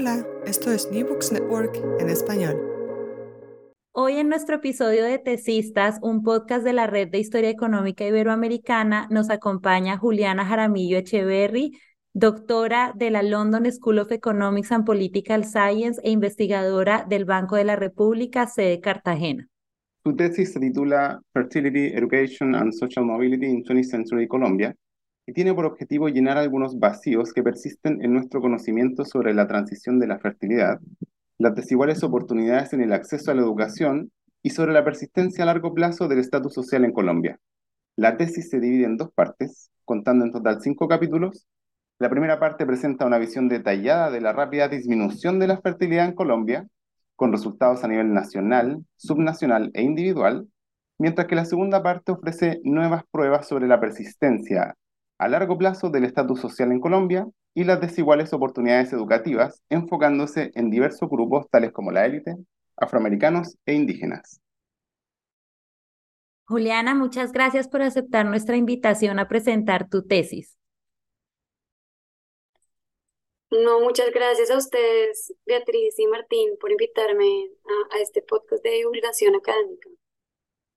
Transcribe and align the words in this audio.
Hola, 0.00 0.26
esto 0.46 0.72
es 0.72 0.90
New 0.90 1.06
Books 1.06 1.30
Network 1.30 1.76
en 1.98 2.08
español. 2.08 2.56
Hoy 3.92 4.14
en 4.14 4.30
nuestro 4.30 4.56
episodio 4.56 5.04
de 5.04 5.18
Tesistas, 5.18 5.98
un 6.00 6.22
podcast 6.22 6.64
de 6.64 6.72
la 6.72 6.86
Red 6.86 7.08
de 7.08 7.18
Historia 7.18 7.50
Económica 7.50 8.06
Iberoamericana, 8.06 9.08
nos 9.10 9.28
acompaña 9.28 9.98
Juliana 9.98 10.46
Jaramillo 10.46 10.96
Echeverry, 10.96 11.78
doctora 12.14 12.94
de 12.96 13.10
la 13.10 13.22
London 13.22 13.70
School 13.70 13.98
of 13.98 14.10
Economics 14.10 14.72
and 14.72 14.86
Political 14.86 15.44
Science 15.44 16.00
e 16.02 16.10
investigadora 16.10 17.04
del 17.06 17.26
Banco 17.26 17.56
de 17.56 17.64
la 17.64 17.76
República, 17.76 18.46
sede 18.46 18.80
Cartagena. 18.80 19.48
Su 20.02 20.16
tesis 20.16 20.54
se 20.54 20.60
titula 20.60 21.20
Fertility, 21.34 21.88
Education 21.94 22.54
and 22.54 22.72
Social 22.72 23.04
Mobility 23.04 23.48
in 23.48 23.62
20th 23.62 23.90
Century 23.90 24.26
Colombia 24.26 24.74
y 25.30 25.32
tiene 25.32 25.54
por 25.54 25.64
objetivo 25.64 26.08
llenar 26.08 26.38
algunos 26.38 26.80
vacíos 26.80 27.32
que 27.32 27.44
persisten 27.44 28.04
en 28.04 28.12
nuestro 28.12 28.40
conocimiento 28.40 29.04
sobre 29.04 29.32
la 29.32 29.46
transición 29.46 30.00
de 30.00 30.08
la 30.08 30.18
fertilidad, 30.18 30.80
las 31.38 31.54
desiguales 31.54 32.02
oportunidades 32.02 32.72
en 32.72 32.80
el 32.80 32.92
acceso 32.92 33.30
a 33.30 33.34
la 33.34 33.42
educación 33.42 34.10
y 34.42 34.50
sobre 34.50 34.72
la 34.72 34.84
persistencia 34.84 35.44
a 35.44 35.46
largo 35.46 35.72
plazo 35.72 36.08
del 36.08 36.18
estatus 36.18 36.52
social 36.52 36.84
en 36.84 36.90
Colombia. 36.90 37.38
La 37.94 38.16
tesis 38.16 38.50
se 38.50 38.58
divide 38.58 38.86
en 38.86 38.96
dos 38.96 39.12
partes, 39.12 39.70
contando 39.84 40.24
en 40.24 40.32
total 40.32 40.60
cinco 40.62 40.88
capítulos. 40.88 41.46
La 42.00 42.10
primera 42.10 42.40
parte 42.40 42.66
presenta 42.66 43.06
una 43.06 43.18
visión 43.18 43.48
detallada 43.48 44.10
de 44.10 44.20
la 44.20 44.32
rápida 44.32 44.66
disminución 44.66 45.38
de 45.38 45.46
la 45.46 45.60
fertilidad 45.60 46.06
en 46.06 46.16
Colombia, 46.16 46.66
con 47.14 47.30
resultados 47.30 47.84
a 47.84 47.88
nivel 47.88 48.12
nacional, 48.12 48.84
subnacional 48.96 49.70
e 49.74 49.82
individual, 49.82 50.48
mientras 50.98 51.28
que 51.28 51.36
la 51.36 51.44
segunda 51.44 51.84
parte 51.84 52.10
ofrece 52.10 52.60
nuevas 52.64 53.04
pruebas 53.12 53.46
sobre 53.46 53.68
la 53.68 53.78
persistencia 53.78 54.74
a 55.20 55.28
largo 55.28 55.58
plazo 55.58 55.90
del 55.90 56.04
estatus 56.04 56.40
social 56.40 56.72
en 56.72 56.80
Colombia 56.80 57.28
y 57.52 57.64
las 57.64 57.78
desiguales 57.78 58.32
oportunidades 58.32 58.90
educativas, 58.94 59.62
enfocándose 59.68 60.50
en 60.54 60.70
diversos 60.70 61.10
grupos 61.10 61.46
tales 61.50 61.72
como 61.72 61.92
la 61.92 62.06
élite, 62.06 62.36
afroamericanos 62.74 63.58
e 63.66 63.74
indígenas. 63.74 64.40
Juliana, 66.46 66.94
muchas 66.94 67.32
gracias 67.32 67.68
por 67.68 67.82
aceptar 67.82 68.24
nuestra 68.24 68.56
invitación 68.56 69.18
a 69.18 69.28
presentar 69.28 69.90
tu 69.90 70.06
tesis. 70.06 70.56
No, 73.50 73.80
muchas 73.80 74.10
gracias 74.12 74.50
a 74.50 74.56
ustedes, 74.56 75.34
Beatriz 75.44 75.98
y 75.98 76.06
Martín, 76.06 76.56
por 76.58 76.70
invitarme 76.70 77.50
a, 77.92 77.96
a 77.96 78.00
este 78.00 78.22
podcast 78.22 78.64
de 78.64 78.70
divulgación 78.70 79.34
académica. 79.34 79.90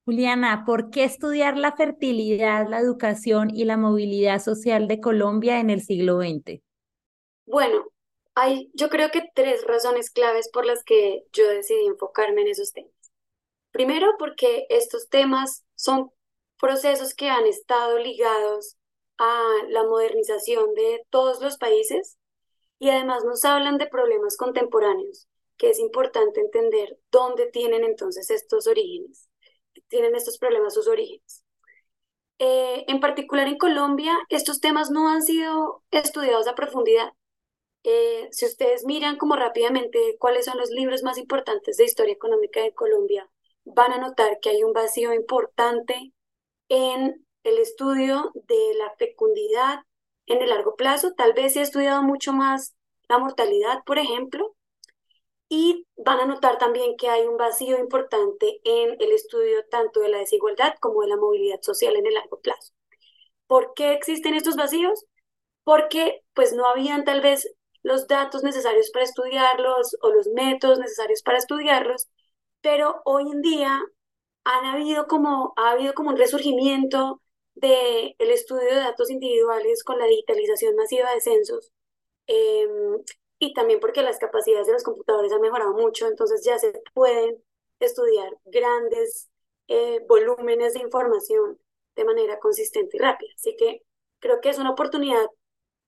Juliana, 0.05 0.63
¿por 0.65 0.89
qué 0.89 1.05
estudiar 1.05 1.57
la 1.57 1.77
fertilidad, 1.77 2.67
la 2.67 2.79
educación 2.79 3.49
y 3.49 3.63
la 3.63 3.77
movilidad 3.77 4.41
social 4.41 4.89
de 4.89 4.99
Colombia 4.99 5.61
en 5.61 5.69
el 5.69 5.81
siglo 5.81 6.17
XX? 6.17 6.61
Bueno, 7.45 7.85
hay 8.35 8.69
yo 8.73 8.89
creo 8.89 9.11
que 9.11 9.23
tres 9.33 9.63
razones 9.65 10.09
claves 10.09 10.49
por 10.51 10.65
las 10.65 10.83
que 10.83 11.23
yo 11.31 11.47
decidí 11.47 11.85
enfocarme 11.85 12.41
en 12.41 12.49
esos 12.49 12.73
temas. 12.73 12.91
Primero, 13.71 14.07
porque 14.19 14.65
estos 14.69 15.07
temas 15.07 15.63
son 15.75 16.11
procesos 16.59 17.13
que 17.13 17.29
han 17.29 17.45
estado 17.45 17.97
ligados 17.97 18.75
a 19.17 19.41
la 19.69 19.83
modernización 19.83 20.73
de 20.73 21.05
todos 21.11 21.41
los 21.41 21.57
países 21.57 22.17
y 22.77 22.89
además 22.89 23.23
nos 23.23 23.45
hablan 23.45 23.77
de 23.77 23.87
problemas 23.87 24.35
contemporáneos, 24.35 25.29
que 25.55 25.69
es 25.69 25.79
importante 25.79 26.41
entender 26.41 26.99
dónde 27.09 27.49
tienen 27.49 27.85
entonces 27.85 28.29
estos 28.29 28.67
orígenes 28.67 29.29
tienen 29.93 30.15
estos 30.15 30.39
problemas 30.39 30.73
sus 30.73 30.87
orígenes. 30.87 31.43
Eh, 32.39 32.83
en 32.87 32.99
particular 32.99 33.47
en 33.47 33.59
Colombia, 33.59 34.17
estos 34.29 34.59
temas 34.59 34.89
no 34.89 35.07
han 35.07 35.21
sido 35.21 35.83
estudiados 35.91 36.47
a 36.47 36.55
profundidad. 36.55 37.13
Eh, 37.83 38.27
si 38.31 38.45
ustedes 38.45 38.85
miran 38.85 39.17
como 39.17 39.35
rápidamente 39.35 40.17
cuáles 40.17 40.45
son 40.45 40.57
los 40.57 40.71
libros 40.71 41.03
más 41.03 41.19
importantes 41.19 41.77
de 41.77 41.83
historia 41.83 42.13
económica 42.13 42.59
de 42.63 42.73
Colombia, 42.73 43.29
van 43.65 43.93
a 43.93 43.99
notar 43.99 44.39
que 44.41 44.49
hay 44.49 44.63
un 44.63 44.73
vacío 44.73 45.13
importante 45.13 46.11
en 46.69 47.23
el 47.43 47.57
estudio 47.59 48.31
de 48.33 48.73
la 48.79 48.95
fecundidad 48.97 49.81
en 50.25 50.41
el 50.41 50.49
largo 50.49 50.75
plazo. 50.75 51.13
Tal 51.13 51.33
vez 51.33 51.53
se 51.53 51.59
ha 51.59 51.63
estudiado 51.63 52.01
mucho 52.01 52.33
más 52.33 52.75
la 53.09 53.19
mortalidad, 53.19 53.83
por 53.85 53.99
ejemplo, 53.99 54.55
y 55.55 55.85
van 55.97 56.19
a 56.19 56.25
notar 56.25 56.57
también 56.57 56.97
que 56.97 57.09
hay 57.09 57.27
un 57.27 57.37
vacío 57.37 57.77
importante 57.77 58.59
en 58.63 58.99
el 58.99 59.11
estudio 59.11 59.63
tanto 59.69 59.99
de 59.99 60.09
la 60.09 60.17
desigualdad 60.17 60.73
como 60.79 61.01
de 61.01 61.09
la 61.09 61.15
movilidad 61.15 61.61
social 61.61 61.95
en 61.95 62.07
el 62.07 62.15
largo 62.15 62.39
plazo. 62.41 62.73
¿Por 63.45 63.75
qué 63.75 63.93
existen 63.93 64.33
estos 64.33 64.55
vacíos? 64.55 65.05
Porque 65.63 66.23
pues 66.33 66.53
no 66.53 66.65
habían 66.65 67.03
tal 67.03 67.21
vez 67.21 67.53
los 67.83 68.07
datos 68.07 68.41
necesarios 68.41 68.89
para 68.89 69.05
estudiarlos 69.05 69.95
o 70.01 70.09
los 70.09 70.27
métodos 70.29 70.79
necesarios 70.79 71.21
para 71.21 71.37
estudiarlos, 71.37 72.07
pero 72.61 73.03
hoy 73.05 73.29
en 73.31 73.41
día 73.43 73.79
han 74.45 74.65
habido 74.65 75.05
como, 75.05 75.53
ha 75.55 75.71
habido 75.73 75.93
como 75.93 76.09
un 76.09 76.17
resurgimiento 76.17 77.21
del 77.53 78.15
el 78.17 78.31
estudio 78.31 78.69
de 78.69 78.75
datos 78.77 79.11
individuales 79.11 79.83
con 79.83 79.99
la 79.99 80.07
digitalización 80.07 80.75
masiva 80.75 81.13
de 81.13 81.21
censos. 81.21 81.71
Eh, 82.25 82.67
y 83.45 83.53
también 83.53 83.79
porque 83.79 84.01
las 84.03 84.19
capacidades 84.19 84.67
de 84.67 84.73
los 84.73 84.83
computadores 84.83 85.33
han 85.33 85.41
mejorado 85.41 85.73
mucho, 85.73 86.07
entonces 86.07 86.43
ya 86.45 86.57
se 86.57 86.81
pueden 86.93 87.43
estudiar 87.79 88.37
grandes 88.45 89.29
eh, 89.67 89.99
volúmenes 90.07 90.73
de 90.73 90.79
información 90.79 91.59
de 91.95 92.05
manera 92.05 92.39
consistente 92.39 92.95
y 92.97 92.99
rápida. 92.99 93.31
Así 93.35 93.55
que 93.57 93.81
creo 94.19 94.39
que 94.39 94.49
es 94.49 94.59
una 94.59 94.71
oportunidad 94.71 95.27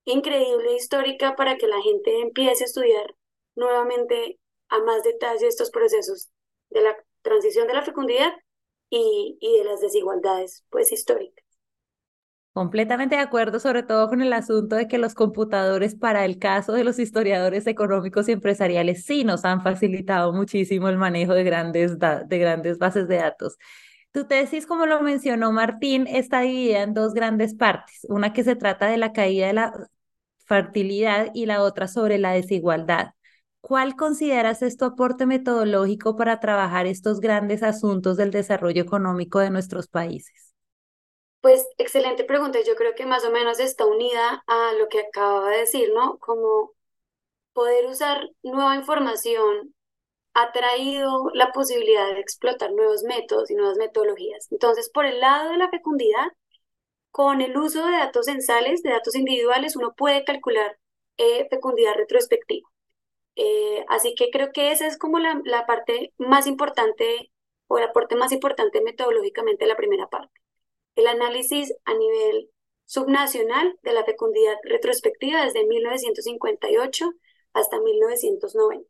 increíble, 0.04 0.74
histórica, 0.74 1.36
para 1.38 1.58
que 1.58 1.68
la 1.68 1.82
gente 1.82 2.20
empiece 2.20 2.66
a 2.66 2.68
estudiar 2.68 3.16
nuevamente 3.56 4.38
a 4.68 4.80
más 4.80 5.04
detalle 5.04 5.48
estos 5.48 5.72
procesos 5.72 6.30
de 6.70 6.82
la 6.82 6.98
transición 7.22 7.68
de 7.68 7.74
la 7.74 7.84
fecundidad 7.84 8.34
y, 8.90 9.38
y 9.40 9.58
de 9.60 9.64
las 9.64 9.80
desigualdades 9.80 10.66
pues 10.70 10.92
históricas. 10.92 11.44
Completamente 12.56 13.16
de 13.16 13.22
acuerdo, 13.22 13.60
sobre 13.60 13.84
todo 13.84 14.08
con 14.08 14.22
el 14.22 14.32
asunto 14.32 14.78
de 14.78 14.88
que 14.88 14.98
los 14.98 15.14
computadores, 15.14 15.94
para 15.94 16.24
el 16.24 16.40
caso 16.40 16.72
de 16.72 16.86
los 16.86 17.00
historiadores 17.00 17.68
económicos 17.68 18.30
y 18.30 18.32
empresariales, 18.32 19.04
sí 19.04 19.26
nos 19.26 19.44
han 19.44 19.62
facilitado 19.62 20.32
muchísimo 20.32 20.88
el 20.88 20.98
manejo 20.98 21.34
de 21.34 21.44
grandes, 21.44 22.00
de 22.00 22.40
grandes 22.40 22.78
bases 22.78 23.10
de 23.10 23.18
datos. 23.18 23.58
Tu 24.14 24.24
tesis, 24.24 24.66
como 24.66 24.86
lo 24.86 25.02
mencionó 25.02 25.52
Martín, 25.52 26.08
está 26.08 26.40
dividida 26.40 26.84
en 26.84 26.94
dos 26.94 27.14
grandes 27.14 27.56
partes, 27.56 28.06
una 28.08 28.32
que 28.32 28.46
se 28.46 28.56
trata 28.56 28.88
de 28.88 28.96
la 29.00 29.12
caída 29.12 29.48
de 29.48 29.54
la 29.54 29.90
fertilidad 30.46 31.32
y 31.34 31.48
la 31.48 31.62
otra 31.62 31.90
sobre 31.90 32.20
la 32.20 32.32
desigualdad. 32.32 33.10
¿Cuál 33.60 33.98
consideras 33.98 34.62
es 34.62 34.78
tu 34.78 34.86
aporte 34.86 35.26
metodológico 35.26 36.16
para 36.16 36.40
trabajar 36.40 36.88
estos 36.88 37.20
grandes 37.20 37.64
asuntos 37.64 38.16
del 38.16 38.32
desarrollo 38.32 38.82
económico 38.82 39.40
de 39.40 39.50
nuestros 39.50 39.90
países? 39.90 40.55
Pues 41.45 41.67
excelente 41.78 42.23
pregunta. 42.23 42.59
Yo 42.66 42.75
creo 42.75 42.95
que 42.95 43.06
más 43.06 43.23
o 43.23 43.29
menos 43.29 43.59
está 43.59 43.85
unida 43.85 44.44
a 44.47 44.73
lo 44.73 44.88
que 44.89 45.01
acababa 45.01 45.51
de 45.51 45.59
decir, 45.59 45.91
¿no? 45.94 46.17
Como 46.17 46.72
poder 47.53 47.85
usar 47.88 48.29
nueva 48.44 48.75
información 48.75 49.75
ha 50.33 50.51
traído 50.53 51.29
la 51.35 51.51
posibilidad 51.51 52.13
de 52.13 52.22
explotar 52.22 52.72
nuevos 52.73 53.03
métodos 53.03 53.51
y 53.51 53.56
nuevas 53.56 53.78
metodologías. 53.78 54.47
Entonces, 54.51 54.89
por 54.89 55.06
el 55.06 55.19
lado 55.22 55.51
de 55.51 55.57
la 55.57 55.69
fecundidad, 55.69 56.28
con 57.11 57.41
el 57.41 57.57
uso 57.57 57.85
de 57.85 57.94
datos 57.94 58.25
censales, 58.27 58.83
de 58.83 58.91
datos 58.91 59.16
individuales, 59.16 59.75
uno 59.75 59.94
puede 59.95 60.25
calcular 60.25 60.79
eh, 61.17 61.47
fecundidad 61.50 61.95
retrospectiva. 61.95 62.69
Eh, 63.35 63.85
así 63.89 64.16
que 64.16 64.31
creo 64.31 64.51
que 64.53 64.72
esa 64.72 64.88
es 64.88 64.97
como 64.97 65.19
la, 65.19 65.41
la 65.45 65.67
parte 65.67 66.13
más 66.17 66.47
importante 66.47 67.31
o 67.67 67.77
el 67.79 67.85
aporte 67.85 68.16
más 68.16 68.31
importante 68.31 68.81
metodológicamente 68.81 69.66
de 69.66 69.69
la 69.69 69.77
primera 69.77 70.07
parte 70.07 70.44
el 70.95 71.07
análisis 71.07 71.73
a 71.85 71.94
nivel 71.94 72.50
subnacional 72.85 73.78
de 73.81 73.94
la 73.94 74.06
fecundidad 74.06 74.56
retrospectiva 74.63 75.44
desde 75.44 75.66
1958 75.66 77.11
hasta 77.53 77.79
1990. 77.79 78.88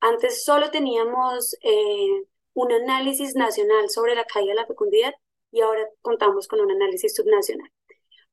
Antes 0.00 0.44
solo 0.44 0.70
teníamos 0.70 1.56
eh, 1.62 2.24
un 2.54 2.72
análisis 2.72 3.34
nacional 3.36 3.90
sobre 3.90 4.14
la 4.14 4.24
caída 4.24 4.50
de 4.52 4.60
la 4.60 4.66
fecundidad 4.66 5.14
y 5.52 5.60
ahora 5.60 5.86
contamos 6.02 6.48
con 6.48 6.60
un 6.60 6.70
análisis 6.70 7.14
subnacional. 7.14 7.70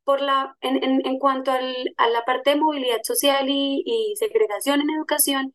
Por 0.04 0.22
la, 0.22 0.56
en, 0.62 1.06
en, 1.06 1.20
cuanto 1.20 1.52
al, 1.52 1.76
a 1.98 2.10
la 2.10 2.24
parte 2.24 2.52
de 2.52 2.56
movilidad 2.56 3.02
social 3.04 3.50
y, 3.50 3.84
y 3.86 4.16
segregación 4.16 4.82
en 4.82 4.90
educación, 4.92 5.54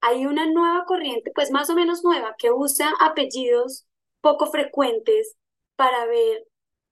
hay 0.00 0.26
una 0.26 0.46
nueva 0.46 0.84
corriente, 0.86 1.30
pues 1.34 1.50
más 1.50 1.68
o 1.70 1.74
menos 1.74 2.02
nueva, 2.02 2.34
que 2.38 2.50
usa 2.50 2.90
apellidos 3.00 3.86
poco 4.22 4.46
frecuentes 4.46 5.36
para 5.76 6.06
ver 6.06 6.46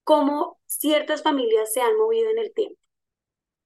cómo 0.05 0.59
ciertas 0.67 1.23
familias 1.23 1.73
se 1.73 1.81
han 1.81 1.97
movido 1.97 2.31
en 2.31 2.39
el 2.39 2.53
tiempo. 2.53 2.79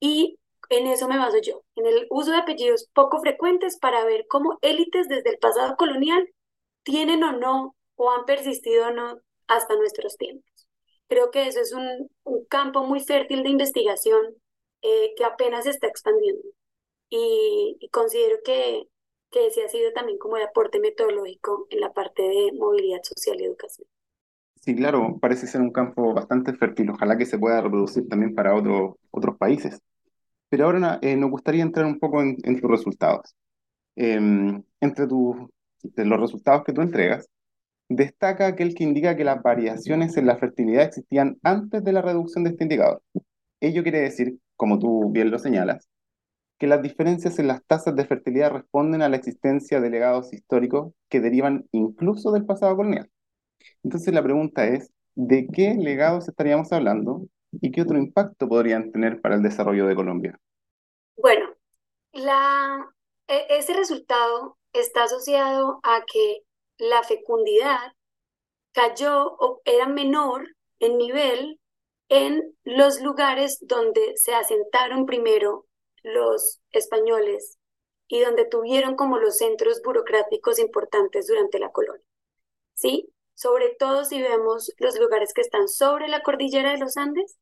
Y 0.00 0.38
en 0.70 0.86
eso 0.86 1.08
me 1.08 1.18
baso 1.18 1.38
yo, 1.38 1.62
en 1.76 1.86
el 1.86 2.06
uso 2.10 2.30
de 2.32 2.38
apellidos 2.38 2.88
poco 2.94 3.20
frecuentes 3.20 3.78
para 3.78 4.04
ver 4.04 4.26
cómo 4.28 4.58
élites 4.62 5.08
desde 5.08 5.30
el 5.30 5.38
pasado 5.38 5.76
colonial 5.76 6.28
tienen 6.82 7.22
o 7.24 7.32
no, 7.32 7.76
o 7.96 8.10
han 8.10 8.24
persistido 8.24 8.88
o 8.88 8.90
no 8.90 9.20
hasta 9.46 9.76
nuestros 9.76 10.16
tiempos. 10.16 10.68
Creo 11.08 11.30
que 11.30 11.46
eso 11.46 11.60
es 11.60 11.72
un, 11.72 12.10
campo 12.48 12.84
muy 12.84 13.00
fértil 13.00 13.42
de 13.42 13.50
investigación 13.50 14.36
eh, 14.82 15.14
que 15.16 15.24
apenas 15.24 15.64
se 15.64 15.70
está 15.70 15.86
expandiendo. 15.88 16.42
y, 17.10 17.76
y 17.80 17.88
considero 17.90 18.38
que, 18.44 18.88
que 19.34 19.48
ese 19.48 19.64
ha 19.64 19.68
sido 19.68 19.92
también 19.92 20.18
como 20.18 20.36
el 20.36 20.44
aporte 20.44 20.78
metodológico 20.80 21.66
en 21.70 21.80
la 21.80 21.92
parte 21.92 22.22
de 22.22 22.52
movilidad 22.52 23.02
social 23.02 23.40
y 23.40 23.44
educación. 23.44 23.88
Sí, 24.64 24.74
claro, 24.74 25.18
parece 25.20 25.46
ser 25.46 25.60
un 25.60 25.70
campo 25.70 26.14
bastante 26.14 26.54
fértil. 26.54 26.88
Ojalá 26.90 27.18
que 27.18 27.26
se 27.26 27.38
pueda 27.38 27.60
reproducir 27.60 28.08
también 28.08 28.34
para 28.34 28.54
otros 28.54 28.94
otros 29.10 29.36
países. 29.36 29.78
Pero 30.48 30.66
ahora 30.66 30.98
eh, 31.02 31.16
nos 31.16 31.30
gustaría 31.30 31.62
entrar 31.62 31.86
un 31.86 31.98
poco 31.98 32.22
en, 32.22 32.36
en 32.44 32.60
tus 32.60 32.70
resultados. 32.70 33.34
Em, 33.96 34.62
entre 34.80 35.06
los 35.06 36.20
resultados 36.20 36.64
que 36.64 36.72
tú 36.72 36.82
entregas, 36.82 37.28
destaca 37.88 38.46
aquel 38.48 38.74
que 38.74 38.84
indica 38.84 39.16
que 39.16 39.24
las 39.24 39.42
variaciones 39.42 40.16
en 40.16 40.26
la 40.26 40.38
fertilidad 40.38 40.84
existían 40.84 41.38
antes 41.42 41.84
de 41.84 41.92
la 41.92 42.02
reducción 42.02 42.44
de 42.44 42.50
este 42.50 42.64
indicador. 42.64 43.02
Ello 43.60 43.82
quiere 43.82 44.00
decir, 44.00 44.38
como 44.56 44.78
tú 44.78 45.10
bien 45.12 45.30
lo 45.30 45.38
señalas, 45.38 45.88
que 46.58 46.66
las 46.68 46.82
diferencias 46.82 47.38
en 47.38 47.48
las 47.48 47.64
tasas 47.66 47.96
de 47.96 48.06
fertilidad 48.06 48.52
responden 48.52 49.02
a 49.02 49.08
la 49.10 49.16
existencia 49.16 49.80
de 49.80 49.90
legados 49.90 50.32
históricos 50.32 50.94
que 51.10 51.20
derivan 51.20 51.66
incluso 51.72 52.32
del 52.32 52.46
pasado 52.46 52.76
colonial. 52.76 53.10
Entonces 53.82 54.12
la 54.12 54.22
pregunta 54.22 54.66
es, 54.66 54.90
¿de 55.14 55.46
qué 55.52 55.74
legados 55.74 56.28
estaríamos 56.28 56.72
hablando 56.72 57.26
y 57.52 57.70
qué 57.70 57.82
otro 57.82 57.98
impacto 57.98 58.48
podrían 58.48 58.90
tener 58.92 59.20
para 59.20 59.36
el 59.36 59.42
desarrollo 59.42 59.86
de 59.86 59.94
Colombia? 59.94 60.38
Bueno, 61.16 61.46
la, 62.12 62.86
e, 63.28 63.46
ese 63.50 63.74
resultado 63.74 64.58
está 64.72 65.04
asociado 65.04 65.80
a 65.82 66.04
que 66.10 66.42
la 66.78 67.02
fecundidad 67.02 67.92
cayó 68.72 69.36
o 69.38 69.60
era 69.64 69.86
menor 69.86 70.48
en 70.80 70.98
nivel 70.98 71.60
en 72.08 72.56
los 72.64 73.00
lugares 73.00 73.58
donde 73.62 74.12
se 74.16 74.34
asentaron 74.34 75.06
primero 75.06 75.66
los 76.02 76.60
españoles 76.70 77.58
y 78.08 78.20
donde 78.20 78.44
tuvieron 78.44 78.96
como 78.96 79.18
los 79.18 79.38
centros 79.38 79.80
burocráticos 79.82 80.58
importantes 80.58 81.26
durante 81.26 81.58
la 81.58 81.70
colonia. 81.70 82.04
¿Sí? 82.74 83.08
Sobre 83.34 83.74
todo 83.78 84.04
si 84.04 84.20
vemos 84.22 84.72
los 84.78 84.98
lugares 84.98 85.32
que 85.34 85.40
están 85.40 85.68
sobre 85.68 86.08
la 86.08 86.22
cordillera 86.22 86.72
de 86.72 86.78
los 86.78 86.96
Andes 86.96 87.38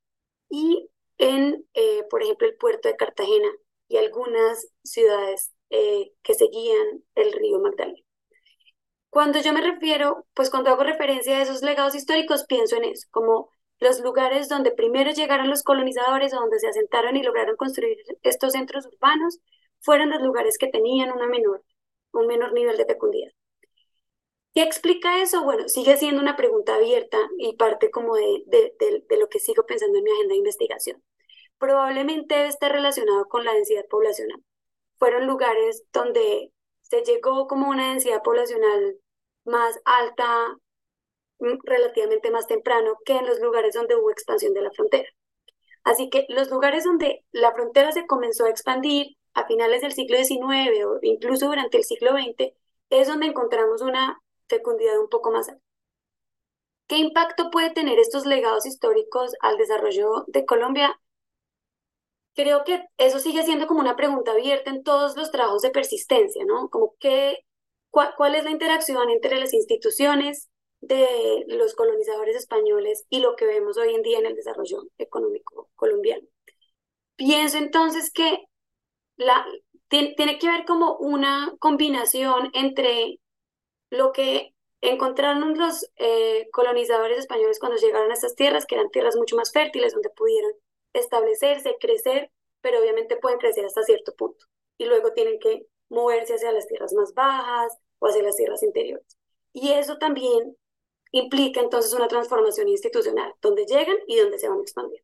y 0.48 0.88
en, 1.18 1.64
eh, 1.74 2.04
por 2.10 2.22
ejemplo, 2.22 2.46
el 2.48 2.56
puerto 2.56 2.88
de 2.88 2.96
Cartagena 2.96 3.48
y 3.88 3.96
algunas 3.98 4.68
ciudades 4.82 5.52
eh, 5.70 6.12
que 6.22 6.34
seguían 6.34 7.04
el 7.14 7.32
río 7.32 7.58
Magdalena. 7.60 7.98
Cuando 9.10 9.40
yo 9.40 9.52
me 9.52 9.60
refiero, 9.60 10.26
pues 10.34 10.50
cuando 10.50 10.70
hago 10.70 10.84
referencia 10.84 11.36
a 11.36 11.42
esos 11.42 11.62
legados 11.62 11.94
históricos, 11.94 12.46
pienso 12.46 12.76
en 12.76 12.84
eso, 12.84 13.06
como 13.10 13.50
los 13.78 14.00
lugares 14.00 14.48
donde 14.48 14.70
primero 14.70 15.10
llegaron 15.10 15.50
los 15.50 15.62
colonizadores, 15.62 16.32
donde 16.32 16.58
se 16.58 16.68
asentaron 16.68 17.16
y 17.16 17.22
lograron 17.22 17.56
construir 17.56 17.98
estos 18.22 18.52
centros 18.52 18.86
urbanos, 18.86 19.38
fueron 19.80 20.10
los 20.10 20.22
lugares 20.22 20.56
que 20.56 20.68
tenían 20.68 21.12
una 21.12 21.26
menor, 21.26 21.62
un 22.12 22.26
menor 22.26 22.52
nivel 22.54 22.76
de 22.76 22.86
fecundidad. 22.86 23.32
¿Qué 24.54 24.62
explica 24.62 25.22
eso? 25.22 25.44
Bueno, 25.44 25.68
sigue 25.68 25.96
siendo 25.96 26.20
una 26.20 26.36
pregunta 26.36 26.74
abierta 26.74 27.18
y 27.38 27.56
parte 27.56 27.90
como 27.90 28.16
de, 28.16 28.42
de, 28.46 29.16
lo 29.16 29.28
que 29.28 29.38
sigo 29.38 29.64
pensando 29.64 29.98
en 29.98 30.04
mi 30.04 30.10
agenda 30.10 30.32
de 30.32 30.38
investigación. 30.38 31.02
Probablemente 31.58 32.34
debe 32.34 32.68
relacionado 32.68 33.26
con 33.28 33.44
la 33.44 33.54
densidad 33.54 33.86
poblacional. 33.88 34.42
Fueron 34.98 35.26
lugares 35.26 35.84
donde 35.92 36.52
se 36.82 37.02
llegó 37.02 37.46
como 37.46 37.68
una 37.70 37.90
densidad 37.90 38.22
poblacional 38.22 38.98
más 39.44 39.80
alta, 39.84 40.56
mm, 41.38 41.58
relativamente 41.64 42.30
más 42.30 42.46
temprano 42.46 42.98
que 43.04 43.14
en 43.16 43.26
los 43.26 43.40
lugares 43.40 43.74
donde 43.74 43.96
hubo 43.96 44.10
expansión 44.10 44.52
de 44.54 44.62
la 44.62 44.70
frontera. 44.70 45.08
Así 45.84 46.10
que 46.10 46.26
los 46.28 46.50
lugares 46.50 46.84
donde 46.84 47.24
la 47.32 47.52
frontera 47.52 47.92
se 47.92 48.06
comenzó 48.06 48.44
a 48.44 48.50
expandir 48.50 49.16
a 49.34 49.46
finales 49.46 49.82
del 49.82 49.92
siglo 49.92 50.18
XIX 50.18 50.84
o 50.86 50.98
incluso 51.02 51.46
durante 51.46 51.78
el 51.78 51.84
siglo 51.84 52.12
XX 52.12 52.52
es 52.90 53.08
donde 53.08 53.26
encontramos 53.26 53.80
una 53.82 54.20
fecundidad 54.48 55.00
un 55.00 55.08
poco 55.08 55.30
más 55.30 55.48
alta. 55.48 55.62
¿Qué 56.86 56.98
impacto 56.98 57.50
puede 57.50 57.70
tener 57.70 57.98
estos 57.98 58.26
legados 58.26 58.66
históricos 58.66 59.32
al 59.40 59.56
desarrollo 59.56 60.24
de 60.26 60.44
Colombia? 60.44 61.00
Creo 62.34 62.64
que 62.64 62.84
eso 62.98 63.18
sigue 63.18 63.42
siendo 63.44 63.66
como 63.66 63.80
una 63.80 63.96
pregunta 63.96 64.32
abierta 64.32 64.70
en 64.70 64.82
todos 64.82 65.16
los 65.16 65.30
trabajos 65.30 65.62
de 65.62 65.70
persistencia, 65.70 66.44
¿no? 66.44 66.68
Como 66.68 66.94
qué, 66.98 67.38
cuál, 67.90 68.14
cuál 68.16 68.34
es 68.34 68.44
la 68.44 68.50
interacción 68.50 69.10
entre 69.10 69.38
las 69.38 69.54
instituciones 69.54 70.50
de 70.82 71.44
los 71.46 71.74
colonizadores 71.74 72.36
españoles 72.36 73.06
y 73.08 73.20
lo 73.20 73.36
que 73.36 73.46
vemos 73.46 73.78
hoy 73.78 73.94
en 73.94 74.02
día 74.02 74.18
en 74.18 74.26
el 74.26 74.34
desarrollo 74.34 74.82
económico 74.98 75.70
colombiano. 75.76 76.26
Pienso 77.16 77.56
entonces 77.58 78.10
que 78.12 78.44
la, 79.16 79.46
tiene, 79.88 80.14
tiene 80.16 80.38
que 80.38 80.48
haber 80.48 80.64
como 80.66 80.96
una 80.96 81.54
combinación 81.58 82.50
entre 82.54 83.20
lo 83.92 84.12
que 84.12 84.54
encontraron 84.80 85.56
los 85.58 85.86
eh, 85.96 86.48
colonizadores 86.50 87.18
españoles 87.18 87.58
cuando 87.60 87.78
llegaron 87.78 88.10
a 88.10 88.14
estas 88.14 88.34
tierras, 88.34 88.64
que 88.64 88.74
eran 88.74 88.90
tierras 88.90 89.16
mucho 89.16 89.36
más 89.36 89.52
fértiles, 89.52 89.92
donde 89.92 90.08
pudieron 90.10 90.50
establecerse, 90.94 91.76
crecer, 91.78 92.30
pero 92.62 92.80
obviamente 92.80 93.18
pueden 93.18 93.38
crecer 93.38 93.66
hasta 93.66 93.82
cierto 93.82 94.14
punto. 94.16 94.46
Y 94.78 94.86
luego 94.86 95.12
tienen 95.12 95.38
que 95.38 95.66
moverse 95.90 96.34
hacia 96.34 96.52
las 96.52 96.66
tierras 96.66 96.94
más 96.94 97.12
bajas 97.12 97.78
o 97.98 98.08
hacia 98.08 98.22
las 98.22 98.34
tierras 98.34 98.62
interiores. 98.62 99.18
Y 99.52 99.72
eso 99.72 99.98
también 99.98 100.56
implica 101.10 101.60
entonces 101.60 101.92
una 101.92 102.08
transformación 102.08 102.68
institucional, 102.68 103.34
donde 103.42 103.66
llegan 103.66 103.96
y 104.06 104.16
donde 104.16 104.38
se 104.38 104.48
van 104.48 104.58
a 104.58 104.62
expandir. 104.62 105.02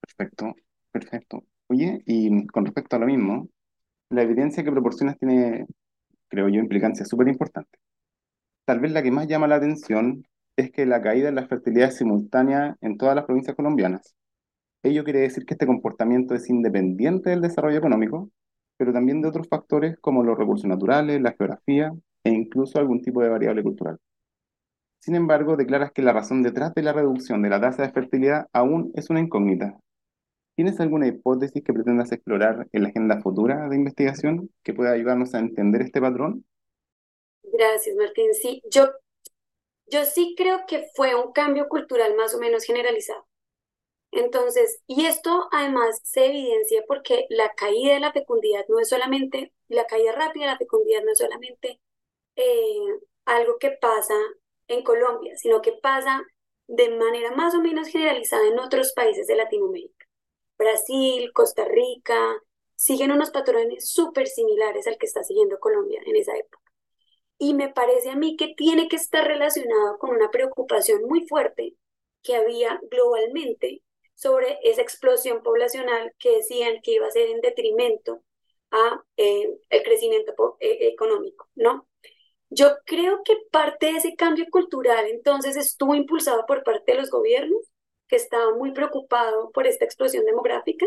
Perfecto, 0.00 0.56
perfecto. 0.90 1.44
Oye, 1.68 2.02
y 2.04 2.48
con 2.48 2.64
respecto 2.64 2.96
a 2.96 2.98
lo 2.98 3.06
mismo, 3.06 3.48
la 4.10 4.22
evidencia 4.22 4.64
que 4.64 4.72
proporcionas 4.72 5.16
tiene, 5.18 5.66
creo 6.26 6.48
yo, 6.48 6.58
implicancia 6.58 7.06
súper 7.06 7.28
importante. 7.28 7.78
Tal 8.68 8.80
vez 8.80 8.92
la 8.92 9.02
que 9.02 9.10
más 9.10 9.26
llama 9.26 9.46
la 9.46 9.54
atención 9.54 10.26
es 10.54 10.70
que 10.70 10.84
la 10.84 11.00
caída 11.00 11.30
en 11.30 11.36
la 11.36 11.46
fertilidad 11.46 11.88
es 11.88 11.96
simultánea 11.96 12.76
en 12.82 12.98
todas 12.98 13.16
las 13.16 13.24
provincias 13.24 13.56
colombianas. 13.56 14.14
Ello 14.82 15.04
quiere 15.04 15.20
decir 15.20 15.46
que 15.46 15.54
este 15.54 15.66
comportamiento 15.66 16.34
es 16.34 16.50
independiente 16.50 17.30
del 17.30 17.40
desarrollo 17.40 17.78
económico, 17.78 18.28
pero 18.76 18.92
también 18.92 19.22
de 19.22 19.28
otros 19.28 19.48
factores 19.48 19.96
como 20.02 20.22
los 20.22 20.36
recursos 20.36 20.68
naturales, 20.68 21.22
la 21.22 21.32
geografía 21.32 21.94
e 22.24 22.30
incluso 22.30 22.78
algún 22.78 23.00
tipo 23.00 23.22
de 23.22 23.30
variable 23.30 23.62
cultural. 23.62 23.96
Sin 25.00 25.14
embargo, 25.14 25.56
declaras 25.56 25.90
que 25.92 26.02
la 26.02 26.12
razón 26.12 26.42
detrás 26.42 26.74
de 26.74 26.82
la 26.82 26.92
reducción 26.92 27.40
de 27.40 27.48
la 27.48 27.62
tasa 27.62 27.84
de 27.84 27.92
fertilidad 27.92 28.48
aún 28.52 28.92
es 28.94 29.08
una 29.08 29.20
incógnita. 29.20 29.78
¿Tienes 30.56 30.78
alguna 30.78 31.06
hipótesis 31.06 31.64
que 31.64 31.72
pretendas 31.72 32.12
explorar 32.12 32.68
en 32.72 32.82
la 32.82 32.90
agenda 32.90 33.18
futura 33.22 33.66
de 33.70 33.76
investigación 33.76 34.50
que 34.62 34.74
pueda 34.74 34.92
ayudarnos 34.92 35.34
a 35.34 35.38
entender 35.38 35.80
este 35.80 36.02
patrón? 36.02 36.44
Gracias, 37.58 37.94
Martín. 37.96 38.32
Sí, 38.34 38.62
yo, 38.70 38.88
yo 39.86 40.04
sí 40.04 40.34
creo 40.36 40.66
que 40.66 40.88
fue 40.94 41.14
un 41.14 41.32
cambio 41.32 41.68
cultural 41.68 42.14
más 42.16 42.34
o 42.34 42.38
menos 42.38 42.64
generalizado. 42.64 43.26
Entonces, 44.12 44.82
y 44.88 45.06
esto 45.06 45.48
además 45.52 46.00
se 46.04 46.26
evidencia 46.26 46.84
porque 46.88 47.26
la 47.30 47.52
caída 47.54 47.94
de 47.94 48.00
la 48.00 48.12
fecundidad 48.12 48.66
no 48.68 48.80
es 48.80 48.88
solamente, 48.90 49.52
la 49.68 49.86
caída 49.86 50.12
rápida 50.12 50.46
de 50.46 50.52
la 50.52 50.58
fecundidad 50.58 51.02
no 51.04 51.12
es 51.12 51.18
solamente 51.18 51.80
eh, 52.36 52.80
algo 53.26 53.58
que 53.58 53.72
pasa 53.72 54.14
en 54.68 54.84
Colombia, 54.84 55.36
sino 55.36 55.62
que 55.62 55.72
pasa 55.72 56.22
de 56.68 56.90
manera 56.90 57.32
más 57.32 57.54
o 57.54 57.62
menos 57.62 57.88
generalizada 57.88 58.46
en 58.48 58.58
otros 58.60 58.92
países 58.94 59.26
de 59.28 59.36
Latinoamérica. 59.36 60.06
Brasil, 60.58 61.32
Costa 61.34 61.64
Rica, 61.66 62.42
siguen 62.76 63.12
unos 63.12 63.30
patrones 63.30 63.90
súper 63.90 64.28
similares 64.28 64.86
al 64.88 64.98
que 64.98 65.06
está 65.06 65.24
siguiendo 65.24 65.60
Colombia 65.60 66.02
en 66.06 66.16
esa 66.16 66.36
época. 66.36 66.67
Y 67.38 67.54
me 67.54 67.68
parece 67.68 68.10
a 68.10 68.16
mí 68.16 68.36
que 68.36 68.54
tiene 68.56 68.88
que 68.88 68.96
estar 68.96 69.26
relacionado 69.26 69.98
con 69.98 70.10
una 70.10 70.30
preocupación 70.30 71.02
muy 71.04 71.26
fuerte 71.26 71.76
que 72.22 72.36
había 72.36 72.80
globalmente 72.90 73.82
sobre 74.14 74.58
esa 74.64 74.82
explosión 74.82 75.42
poblacional 75.42 76.12
que 76.18 76.36
decían 76.36 76.80
que 76.82 76.92
iba 76.92 77.06
a 77.06 77.10
ser 77.10 77.28
en 77.28 77.40
detrimento 77.40 78.22
a 78.72 79.02
eh, 79.16 79.56
el 79.70 79.82
crecimiento 79.82 80.56
eh, 80.60 80.88
económico, 80.88 81.48
¿no? 81.54 81.86
Yo 82.50 82.78
creo 82.84 83.22
que 83.24 83.36
parte 83.50 83.86
de 83.86 83.98
ese 83.98 84.16
cambio 84.16 84.46
cultural 84.50 85.06
entonces 85.06 85.56
estuvo 85.56 85.94
impulsado 85.94 86.46
por 86.46 86.64
parte 86.64 86.92
de 86.92 86.98
los 86.98 87.10
gobiernos, 87.10 87.60
que 88.08 88.16
estaban 88.16 88.56
muy 88.58 88.72
preocupados 88.72 89.50
por 89.52 89.66
esta 89.66 89.84
explosión 89.84 90.24
demográfica, 90.24 90.86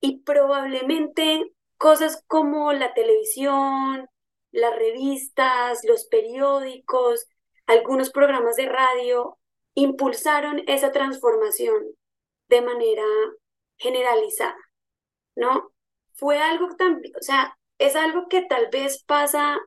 y 0.00 0.20
probablemente 0.20 1.52
cosas 1.76 2.22
como 2.26 2.72
la 2.72 2.92
televisión, 2.94 4.08
las 4.52 4.74
revistas, 4.76 5.80
los 5.84 6.06
periódicos, 6.06 7.26
algunos 7.66 8.10
programas 8.10 8.56
de 8.56 8.66
radio 8.66 9.38
impulsaron 9.74 10.62
esa 10.66 10.90
transformación 10.92 11.84
de 12.48 12.62
manera 12.62 13.04
generalizada, 13.76 14.58
¿no? 15.36 15.72
Fue 16.14 16.38
algo 16.38 16.74
también, 16.76 17.14
o 17.16 17.22
sea, 17.22 17.56
es 17.78 17.94
algo 17.94 18.28
que 18.28 18.42
tal 18.42 18.68
vez 18.72 19.04
pasa 19.04 19.58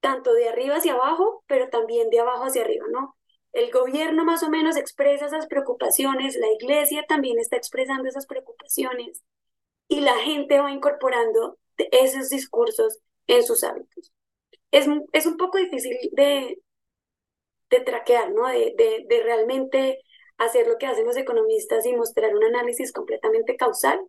tanto 0.00 0.32
de 0.32 0.48
arriba 0.48 0.76
hacia 0.76 0.94
abajo, 0.94 1.44
pero 1.46 1.68
también 1.68 2.10
de 2.10 2.20
abajo 2.20 2.44
hacia 2.44 2.62
arriba, 2.62 2.86
¿no? 2.90 3.16
El 3.52 3.70
gobierno 3.70 4.24
más 4.24 4.42
o 4.42 4.50
menos 4.50 4.76
expresa 4.76 5.26
esas 5.26 5.46
preocupaciones, 5.46 6.36
la 6.36 6.50
iglesia 6.52 7.04
también 7.08 7.38
está 7.38 7.56
expresando 7.56 8.08
esas 8.08 8.26
preocupaciones 8.26 9.22
y 9.88 10.00
la 10.00 10.16
gente 10.18 10.60
va 10.60 10.70
incorporando 10.70 11.58
esos 11.76 12.28
discursos 12.30 13.00
en 13.26 13.42
sus 13.44 13.64
hábitos. 13.64 14.12
Es, 14.70 14.86
es 15.12 15.26
un 15.26 15.36
poco 15.36 15.58
difícil 15.58 15.96
de, 16.12 16.58
de 17.70 17.80
traquear, 17.80 18.32
¿no? 18.32 18.46
De, 18.48 18.74
de, 18.76 19.04
de 19.08 19.22
realmente 19.22 20.00
hacer 20.38 20.66
lo 20.66 20.78
que 20.78 20.86
hacen 20.86 21.06
los 21.06 21.16
economistas 21.16 21.84
y 21.86 21.94
mostrar 21.94 22.34
un 22.34 22.44
análisis 22.44 22.92
completamente 22.92 23.56
causal, 23.56 24.00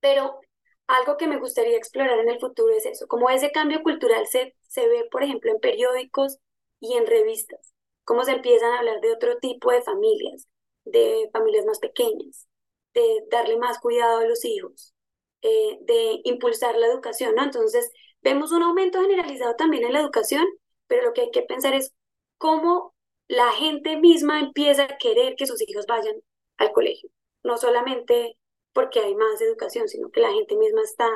pero 0.00 0.40
algo 0.86 1.16
que 1.16 1.26
me 1.26 1.38
gustaría 1.38 1.76
explorar 1.76 2.18
en 2.20 2.28
el 2.30 2.38
futuro 2.40 2.72
es 2.74 2.86
eso, 2.86 3.06
como 3.08 3.30
ese 3.30 3.50
cambio 3.52 3.82
cultural 3.82 4.26
se, 4.26 4.54
se 4.68 4.86
ve, 4.88 5.06
por 5.10 5.22
ejemplo, 5.22 5.50
en 5.50 5.60
periódicos 5.60 6.38
y 6.80 6.94
en 6.96 7.06
revistas, 7.06 7.74
cómo 8.04 8.24
se 8.24 8.32
empiezan 8.32 8.72
a 8.72 8.78
hablar 8.78 9.00
de 9.00 9.12
otro 9.12 9.38
tipo 9.38 9.72
de 9.72 9.82
familias, 9.82 10.48
de 10.84 11.28
familias 11.32 11.66
más 11.66 11.78
pequeñas, 11.80 12.46
de 12.94 13.02
darle 13.30 13.56
más 13.58 13.78
cuidado 13.80 14.18
a 14.20 14.24
los 14.26 14.44
hijos, 14.44 14.94
eh, 15.42 15.78
de 15.82 16.20
impulsar 16.24 16.76
la 16.76 16.86
educación, 16.86 17.34
¿no? 17.34 17.42
Entonces, 17.44 17.90
vemos 18.26 18.50
un 18.50 18.64
aumento 18.64 19.00
generalizado 19.00 19.54
también 19.54 19.84
en 19.84 19.92
la 19.92 20.00
educación, 20.00 20.44
pero 20.88 21.04
lo 21.04 21.12
que 21.12 21.20
hay 21.20 21.30
que 21.30 21.42
pensar 21.42 21.74
es 21.74 21.94
cómo 22.38 22.92
la 23.28 23.52
gente 23.52 23.98
misma 23.98 24.40
empieza 24.40 24.82
a 24.82 24.98
querer 24.98 25.36
que 25.36 25.46
sus 25.46 25.62
hijos 25.62 25.86
vayan 25.86 26.16
al 26.56 26.72
colegio, 26.72 27.08
no 27.44 27.56
solamente 27.56 28.36
porque 28.72 28.98
hay 28.98 29.14
más 29.14 29.40
educación, 29.40 29.88
sino 29.88 30.10
que 30.10 30.20
la 30.20 30.32
gente 30.32 30.56
misma 30.56 30.80
está 30.82 31.08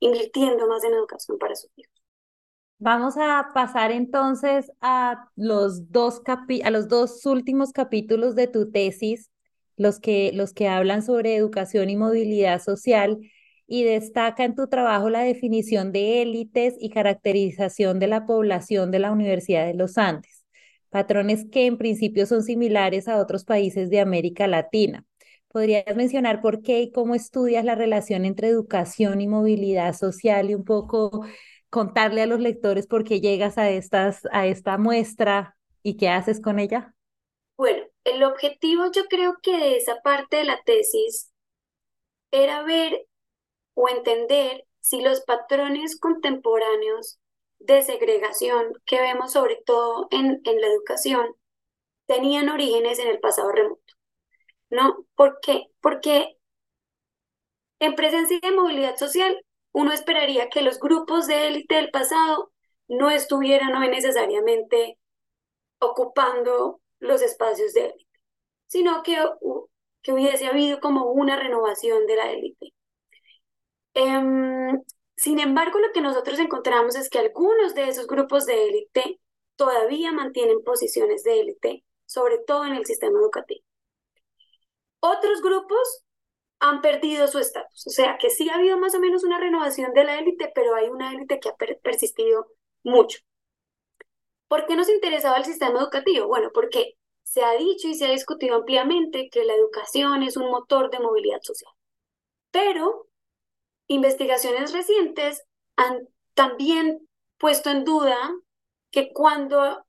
invirtiendo 0.00 0.68
más 0.68 0.84
en 0.84 0.92
educación 0.92 1.38
para 1.38 1.54
sus 1.54 1.70
hijos. 1.76 1.94
Vamos 2.78 3.14
a 3.16 3.48
pasar 3.54 3.90
entonces 3.90 4.70
a 4.82 5.30
los 5.36 5.90
dos, 5.90 6.20
a 6.62 6.70
los 6.70 6.88
dos 6.88 7.24
últimos 7.24 7.72
capítulos 7.72 8.34
de 8.34 8.48
tu 8.48 8.70
tesis, 8.70 9.30
los 9.78 9.98
que, 9.98 10.30
los 10.34 10.52
que 10.52 10.68
hablan 10.68 11.02
sobre 11.02 11.36
educación 11.36 11.88
y 11.88 11.96
movilidad 11.96 12.60
social, 12.60 13.18
y 13.66 13.84
destaca 13.84 14.44
en 14.44 14.54
tu 14.54 14.68
trabajo 14.68 15.10
la 15.10 15.20
definición 15.22 15.92
de 15.92 16.22
élites 16.22 16.74
y 16.78 16.90
caracterización 16.90 17.98
de 17.98 18.06
la 18.08 18.26
población 18.26 18.90
de 18.90 18.98
la 18.98 19.12
Universidad 19.12 19.66
de 19.66 19.74
los 19.74 19.98
Andes 19.98 20.44
patrones 20.94 21.44
que 21.50 21.66
en 21.66 21.76
principio 21.76 22.24
son 22.24 22.44
similares 22.44 23.08
a 23.08 23.16
otros 23.16 23.44
países 23.44 23.90
de 23.90 23.98
América 23.98 24.46
Latina. 24.46 25.04
¿Podrías 25.48 25.96
mencionar 25.96 26.40
por 26.40 26.62
qué 26.62 26.82
y 26.82 26.92
cómo 26.92 27.16
estudias 27.16 27.64
la 27.64 27.74
relación 27.74 28.24
entre 28.24 28.46
educación 28.46 29.20
y 29.20 29.26
movilidad 29.26 29.92
social 29.92 30.50
y 30.50 30.54
un 30.54 30.64
poco 30.64 31.26
contarle 31.68 32.22
a 32.22 32.26
los 32.26 32.38
lectores 32.38 32.86
por 32.86 33.02
qué 33.02 33.20
llegas 33.20 33.58
a, 33.58 33.70
estas, 33.70 34.20
a 34.30 34.46
esta 34.46 34.78
muestra 34.78 35.56
y 35.82 35.96
qué 35.96 36.10
haces 36.10 36.40
con 36.40 36.60
ella? 36.60 36.94
Bueno, 37.56 37.82
el 38.04 38.22
objetivo 38.22 38.84
yo 38.92 39.06
creo 39.10 39.34
que 39.42 39.58
de 39.58 39.78
esa 39.78 39.96
parte 40.04 40.36
de 40.36 40.44
la 40.44 40.60
tesis 40.64 41.32
era 42.30 42.62
ver 42.62 43.04
o 43.74 43.88
entender 43.88 44.64
si 44.80 45.00
los 45.00 45.22
patrones 45.22 45.98
contemporáneos 45.98 47.18
de 47.58 47.82
segregación 47.82 48.74
que 48.84 49.00
vemos 49.00 49.32
sobre 49.32 49.56
todo 49.64 50.08
en, 50.10 50.40
en 50.44 50.60
la 50.60 50.66
educación 50.66 51.34
tenían 52.06 52.48
orígenes 52.48 52.98
en 52.98 53.08
el 53.08 53.20
pasado 53.20 53.50
remoto. 53.52 53.82
¿No? 54.70 55.06
¿Por 55.14 55.40
qué? 55.40 55.68
Porque 55.80 56.36
en 57.78 57.94
presencia 57.94 58.38
de 58.42 58.52
movilidad 58.52 58.96
social, 58.96 59.44
uno 59.72 59.92
esperaría 59.92 60.48
que 60.48 60.62
los 60.62 60.78
grupos 60.78 61.26
de 61.26 61.48
élite 61.48 61.76
del 61.76 61.90
pasado 61.90 62.52
no 62.88 63.10
estuvieran 63.10 63.74
hoy 63.74 63.88
necesariamente 63.88 64.98
ocupando 65.80 66.80
los 66.98 67.22
espacios 67.22 67.72
de 67.74 67.86
élite, 67.86 68.20
sino 68.66 69.02
que, 69.02 69.18
que 70.02 70.12
hubiese 70.12 70.46
habido 70.46 70.80
como 70.80 71.10
una 71.12 71.36
renovación 71.36 72.06
de 72.06 72.16
la 72.16 72.32
élite. 72.32 72.73
Em, 73.94 74.82
sin 75.16 75.38
embargo, 75.38 75.78
lo 75.78 75.92
que 75.92 76.00
nosotros 76.00 76.38
encontramos 76.38 76.96
es 76.96 77.08
que 77.08 77.18
algunos 77.18 77.74
de 77.74 77.88
esos 77.88 78.06
grupos 78.06 78.46
de 78.46 78.68
élite 78.68 79.20
todavía 79.56 80.12
mantienen 80.12 80.62
posiciones 80.64 81.22
de 81.22 81.40
élite, 81.40 81.84
sobre 82.06 82.38
todo 82.38 82.64
en 82.66 82.74
el 82.74 82.84
sistema 82.86 83.18
educativo. 83.18 83.64
Otros 85.00 85.42
grupos 85.42 86.04
han 86.60 86.80
perdido 86.80 87.28
su 87.28 87.38
estatus, 87.38 87.86
o 87.86 87.90
sea 87.90 88.16
que 88.18 88.30
sí 88.30 88.48
ha 88.48 88.54
habido 88.54 88.78
más 88.78 88.94
o 88.94 89.00
menos 89.00 89.22
una 89.22 89.38
renovación 89.38 89.92
de 89.92 90.04
la 90.04 90.18
élite, 90.18 90.50
pero 90.54 90.74
hay 90.74 90.88
una 90.88 91.12
élite 91.12 91.38
que 91.40 91.50
ha 91.50 91.54
persistido 91.82 92.46
mucho. 92.82 93.18
¿Por 94.48 94.66
qué 94.66 94.76
nos 94.76 94.88
interesaba 94.88 95.36
el 95.36 95.44
sistema 95.44 95.80
educativo? 95.80 96.26
Bueno, 96.26 96.50
porque 96.54 96.94
se 97.22 97.42
ha 97.42 97.52
dicho 97.52 97.88
y 97.88 97.94
se 97.94 98.06
ha 98.06 98.10
discutido 98.10 98.56
ampliamente 98.56 99.28
que 99.30 99.44
la 99.44 99.54
educación 99.54 100.22
es 100.22 100.36
un 100.36 100.50
motor 100.50 100.90
de 100.90 101.00
movilidad 101.00 101.40
social. 101.42 101.72
Pero 102.50 103.08
investigaciones 103.86 104.72
recientes 104.72 105.42
han 105.76 106.08
también 106.34 107.08
puesto 107.38 107.70
en 107.70 107.84
duda 107.84 108.16
que 108.90 109.12
cuando 109.12 109.84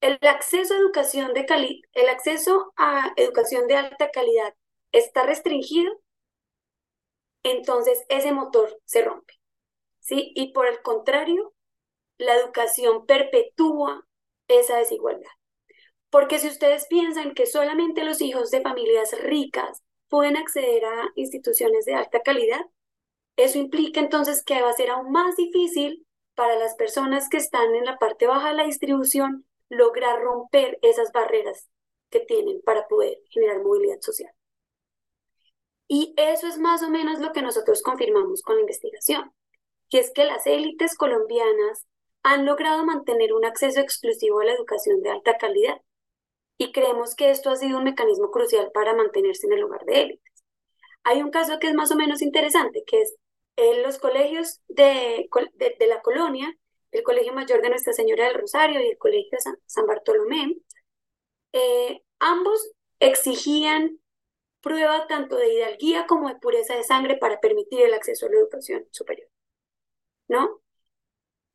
el 0.00 0.18
acceso 0.22 0.74
a 0.74 0.78
educación 0.78 1.32
de 1.32 1.46
el 1.92 2.08
acceso 2.08 2.72
a 2.76 3.12
educación 3.16 3.66
de 3.66 3.76
alta 3.76 4.10
calidad 4.10 4.54
está 4.92 5.24
restringido, 5.24 5.92
entonces 7.42 8.04
ese 8.08 8.32
motor 8.32 8.80
se 8.84 9.02
rompe. 9.02 9.34
¿sí? 10.00 10.32
Y 10.34 10.52
por 10.52 10.66
el 10.66 10.82
contrario, 10.82 11.54
la 12.18 12.34
educación 12.34 13.06
perpetúa 13.06 14.06
esa 14.48 14.76
desigualdad. 14.76 15.30
Porque 16.10 16.38
si 16.38 16.48
ustedes 16.48 16.86
piensan 16.86 17.34
que 17.34 17.46
solamente 17.46 18.04
los 18.04 18.20
hijos 18.20 18.50
de 18.50 18.60
familias 18.60 19.10
ricas 19.22 19.82
pueden 20.08 20.36
acceder 20.36 20.84
a 20.84 21.08
instituciones 21.16 21.86
de 21.86 21.94
alta 21.94 22.20
calidad, 22.20 22.64
eso 23.36 23.58
implica 23.58 24.00
entonces 24.00 24.44
que 24.44 24.60
va 24.62 24.70
a 24.70 24.74
ser 24.74 24.90
aún 24.90 25.10
más 25.10 25.36
difícil 25.36 26.06
para 26.34 26.56
las 26.56 26.74
personas 26.74 27.28
que 27.28 27.36
están 27.36 27.74
en 27.74 27.84
la 27.84 27.96
parte 27.96 28.26
baja 28.26 28.48
de 28.48 28.54
la 28.54 28.64
distribución 28.64 29.46
lograr 29.68 30.20
romper 30.20 30.78
esas 30.82 31.12
barreras 31.12 31.68
que 32.10 32.20
tienen 32.20 32.60
para 32.62 32.86
poder 32.86 33.18
generar 33.30 33.62
movilidad 33.62 34.00
social. 34.00 34.32
Y 35.88 36.14
eso 36.16 36.46
es 36.46 36.58
más 36.58 36.82
o 36.82 36.90
menos 36.90 37.20
lo 37.20 37.32
que 37.32 37.42
nosotros 37.42 37.82
confirmamos 37.82 38.42
con 38.42 38.56
la 38.56 38.62
investigación, 38.62 39.32
que 39.90 39.98
es 39.98 40.10
que 40.12 40.24
las 40.24 40.46
élites 40.46 40.96
colombianas 40.96 41.86
han 42.22 42.46
logrado 42.46 42.84
mantener 42.84 43.34
un 43.34 43.44
acceso 43.44 43.80
exclusivo 43.80 44.40
a 44.40 44.44
la 44.44 44.54
educación 44.54 45.02
de 45.02 45.10
alta 45.10 45.36
calidad. 45.36 45.80
Y 46.56 46.72
creemos 46.72 47.14
que 47.14 47.30
esto 47.30 47.50
ha 47.50 47.56
sido 47.56 47.78
un 47.78 47.84
mecanismo 47.84 48.30
crucial 48.30 48.70
para 48.72 48.94
mantenerse 48.94 49.46
en 49.46 49.54
el 49.54 49.60
lugar 49.60 49.84
de 49.84 50.00
élites. 50.00 50.44
Hay 51.02 51.20
un 51.20 51.30
caso 51.30 51.58
que 51.58 51.68
es 51.68 51.74
más 51.74 51.90
o 51.90 51.96
menos 51.96 52.22
interesante, 52.22 52.82
que 52.86 53.02
es 53.02 53.14
los 53.56 53.98
colegios 53.98 54.60
de, 54.68 55.28
de, 55.54 55.86
la 55.86 56.00
colonia, 56.02 56.52
el 56.90 57.02
Colegio 57.02 57.32
Mayor 57.32 57.62
de 57.62 57.70
Nuestra 57.70 57.92
Señora 57.92 58.24
del 58.24 58.40
Rosario 58.40 58.80
y 58.80 58.88
el 58.88 58.98
Colegio 58.98 59.38
San, 59.40 59.56
San 59.66 59.86
Bartolomé, 59.86 60.56
eh, 61.52 62.02
ambos 62.18 62.72
exigían 63.00 64.00
prueba 64.60 65.06
tanto 65.06 65.36
de 65.36 65.52
hidalguía 65.52 66.06
como 66.06 66.28
de 66.28 66.36
pureza 66.36 66.74
de 66.74 66.84
sangre 66.84 67.16
para 67.18 67.38
permitir 67.38 67.82
el 67.82 67.94
acceso 67.94 68.26
a 68.26 68.30
la 68.30 68.38
educación 68.38 68.86
superior, 68.90 69.28
¿no? 70.26 70.62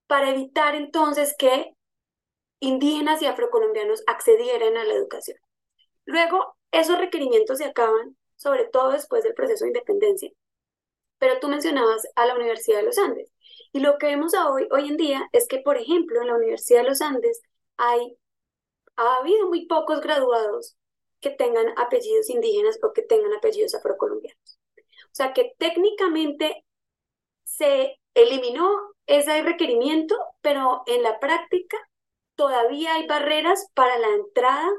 Para 0.07 0.29
evitar 0.29 0.75
entonces 0.75 1.35
que 1.37 1.73
indígenas 2.59 3.21
y 3.21 3.25
afrocolombianos 3.25 4.03
accedieran 4.05 4.77
a 4.77 4.83
la 4.83 4.93
educación. 4.93 5.37
Luego, 6.05 6.55
esos 6.71 6.99
requerimientos 6.99 7.57
se 7.57 7.65
acaban, 7.65 8.15
sobre 8.35 8.65
todo 8.65 8.91
después 8.91 9.23
del 9.23 9.33
proceso 9.33 9.65
de 9.65 9.69
independencia, 9.69 10.31
pero 11.19 11.39
tú 11.39 11.47
mencionabas 11.49 12.07
a 12.15 12.25
la 12.25 12.35
Universidad 12.35 12.77
de 12.79 12.83
los 12.83 12.97
Andes. 12.97 13.31
Y 13.71 13.81
lo 13.81 13.97
que 13.97 14.07
vemos 14.07 14.33
hoy, 14.33 14.67
hoy 14.71 14.87
en 14.87 14.97
día 14.97 15.29
es 15.31 15.47
que, 15.47 15.59
por 15.59 15.77
ejemplo, 15.77 16.21
en 16.21 16.27
la 16.27 16.35
Universidad 16.35 16.81
de 16.81 16.89
los 16.89 17.01
Andes 17.01 17.41
hay, 17.77 18.17
ha 18.95 19.17
habido 19.17 19.47
muy 19.47 19.67
pocos 19.67 20.01
graduados 20.01 20.75
que 21.19 21.29
tengan 21.29 21.67
apellidos 21.77 22.29
indígenas 22.29 22.79
o 22.81 22.93
que 22.93 23.03
tengan 23.03 23.33
apellidos 23.33 23.75
afrocolombianos. 23.75 24.59
O 24.77 25.13
sea 25.13 25.33
que 25.33 25.53
técnicamente 25.57 26.65
se 27.43 27.99
eliminó 28.13 28.69
ese 29.05 29.41
requerimiento, 29.41 30.15
pero 30.41 30.83
en 30.85 31.03
la 31.03 31.19
práctica 31.19 31.77
todavía 32.35 32.93
hay 32.95 33.07
barreras 33.07 33.67
para 33.73 33.97
la 33.97 34.09
entrada 34.09 34.69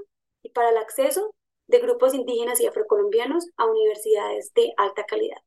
y 0.42 0.50
para 0.50 0.70
el 0.70 0.78
acceso 0.78 1.34
de 1.66 1.78
grupos 1.78 2.14
indígenas 2.14 2.60
y 2.60 2.66
afrocolombianos 2.66 3.46
a 3.56 3.66
universidades 3.66 4.52
de 4.54 4.72
alta 4.76 5.04
calidad. 5.04 5.38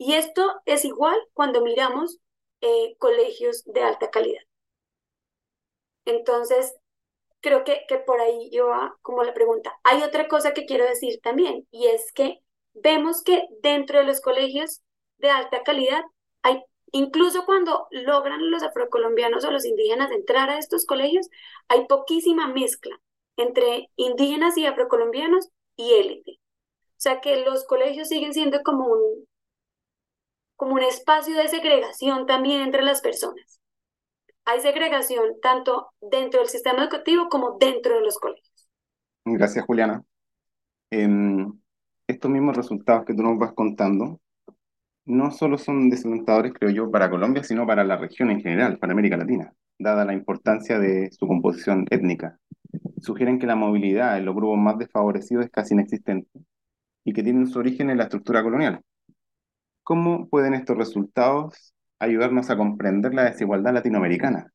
Y 0.00 0.14
esto 0.14 0.62
es 0.64 0.86
igual 0.86 1.14
cuando 1.34 1.60
miramos 1.60 2.18
eh, 2.62 2.96
colegios 2.98 3.62
de 3.66 3.82
alta 3.82 4.10
calidad. 4.10 4.40
Entonces, 6.06 6.74
creo 7.40 7.64
que, 7.64 7.84
que 7.86 7.98
por 7.98 8.18
ahí 8.18 8.48
iba 8.50 8.96
como 9.02 9.24
la 9.24 9.34
pregunta. 9.34 9.78
Hay 9.84 10.02
otra 10.02 10.26
cosa 10.26 10.54
que 10.54 10.64
quiero 10.64 10.86
decir 10.86 11.20
también, 11.22 11.68
y 11.70 11.88
es 11.88 12.12
que 12.14 12.40
vemos 12.72 13.22
que 13.22 13.46
dentro 13.62 13.98
de 13.98 14.06
los 14.06 14.22
colegios 14.22 14.80
de 15.18 15.28
alta 15.28 15.62
calidad 15.64 16.02
hay, 16.42 16.62
incluso 16.92 17.44
cuando 17.44 17.86
logran 17.90 18.50
los 18.50 18.62
afrocolombianos 18.62 19.44
o 19.44 19.50
los 19.50 19.66
indígenas 19.66 20.10
entrar 20.12 20.48
a 20.48 20.58
estos 20.58 20.86
colegios, 20.86 21.28
hay 21.68 21.86
poquísima 21.86 22.46
mezcla 22.48 22.98
entre 23.36 23.90
indígenas 23.96 24.56
y 24.56 24.64
afrocolombianos 24.64 25.50
y 25.76 25.92
élite. 25.92 26.40
O 26.92 27.02
sea 27.02 27.20
que 27.20 27.44
los 27.44 27.66
colegios 27.66 28.08
siguen 28.08 28.32
siendo 28.32 28.62
como 28.62 28.86
un, 28.86 29.26
como 30.60 30.74
un 30.74 30.82
espacio 30.82 31.34
de 31.38 31.48
segregación 31.48 32.26
también 32.26 32.60
entre 32.60 32.82
las 32.82 33.00
personas. 33.00 33.62
Hay 34.44 34.60
segregación 34.60 35.40
tanto 35.40 35.88
dentro 36.02 36.40
del 36.40 36.50
sistema 36.50 36.82
educativo 36.82 37.30
como 37.30 37.56
dentro 37.58 37.94
de 37.94 38.02
los 38.02 38.18
colegios. 38.18 38.68
Gracias, 39.24 39.64
Juliana. 39.64 40.04
Em, 40.90 41.50
estos 42.06 42.30
mismos 42.30 42.58
resultados 42.58 43.06
que 43.06 43.14
tú 43.14 43.22
nos 43.22 43.38
vas 43.38 43.54
contando 43.54 44.20
no 45.06 45.30
solo 45.30 45.56
son 45.56 45.88
desalentadores, 45.88 46.52
creo 46.52 46.68
yo, 46.68 46.90
para 46.90 47.08
Colombia, 47.08 47.42
sino 47.42 47.66
para 47.66 47.82
la 47.82 47.96
región 47.96 48.30
en 48.30 48.42
general, 48.42 48.78
para 48.78 48.92
América 48.92 49.16
Latina, 49.16 49.54
dada 49.78 50.04
la 50.04 50.12
importancia 50.12 50.78
de 50.78 51.10
su 51.10 51.26
composición 51.26 51.86
étnica. 51.88 52.38
Sugieren 53.00 53.38
que 53.38 53.46
la 53.46 53.56
movilidad 53.56 54.18
en 54.18 54.26
los 54.26 54.34
grupos 54.34 54.58
más 54.58 54.76
desfavorecidos 54.76 55.46
es 55.46 55.50
casi 55.50 55.72
inexistente 55.72 56.28
y 57.02 57.14
que 57.14 57.22
tienen 57.22 57.46
su 57.46 57.58
origen 57.58 57.88
en 57.88 57.96
la 57.96 58.04
estructura 58.04 58.42
colonial. 58.42 58.82
¿Cómo 59.90 60.28
pueden 60.28 60.54
estos 60.54 60.76
resultados 60.76 61.74
ayudarnos 61.98 62.48
a 62.48 62.56
comprender 62.56 63.12
la 63.12 63.24
desigualdad 63.24 63.74
latinoamericana? 63.74 64.52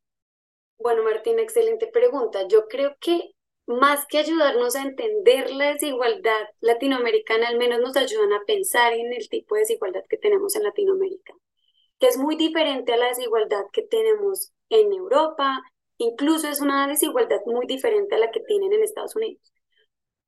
Bueno, 0.80 1.04
Martín, 1.04 1.40
excelente 1.40 1.88
pregunta. 1.88 2.48
Yo 2.48 2.70
creo 2.70 2.96
que 3.02 3.32
más 3.68 4.06
que 4.08 4.20
ayudarnos 4.20 4.78
a 4.78 4.84
entender 4.84 5.52
la 5.52 5.74
desigualdad 5.74 6.40
latinoamericana, 6.62 7.50
al 7.50 7.58
menos 7.58 7.82
nos 7.82 7.98
ayudan 7.98 8.32
a 8.32 8.46
pensar 8.48 8.94
en 8.94 9.12
el 9.12 9.28
tipo 9.28 9.56
de 9.56 9.64
desigualdad 9.64 10.04
que 10.08 10.16
tenemos 10.16 10.56
en 10.56 10.64
Latinoamérica, 10.64 11.34
que 12.00 12.08
es 12.08 12.18
muy 12.18 12.38
diferente 12.38 12.94
a 12.94 12.98
la 12.98 13.08
desigualdad 13.08 13.66
que 13.74 13.82
tenemos 13.82 14.54
en 14.70 14.94
Europa, 14.94 15.62
incluso 15.98 16.48
es 16.48 16.62
una 16.62 16.88
desigualdad 16.88 17.42
muy 17.46 17.66
diferente 17.66 18.16
a 18.16 18.20
la 18.20 18.32
que 18.32 18.40
tienen 18.40 18.72
en 18.72 18.84
Estados 18.84 19.18
Unidos, 19.18 19.52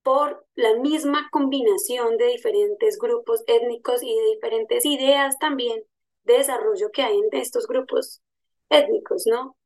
por 0.08 0.48
la 0.56 0.74
misma 0.76 1.28
combinación 1.34 2.16
de 2.16 2.28
diferentes 2.28 2.98
grupos 2.98 3.44
étnicos 3.46 4.02
y 4.02 4.16
de 4.16 4.36
diferentes 4.36 4.86
ideas 4.86 5.38
también 5.38 5.84
de 6.24 6.36
desarrollo 6.36 6.92
que 6.94 7.02
hay 7.02 7.18
en 7.18 7.28
estos 7.34 7.68
grupos 7.68 8.22
étnicos, 8.70 9.28
¿no? 9.28 9.58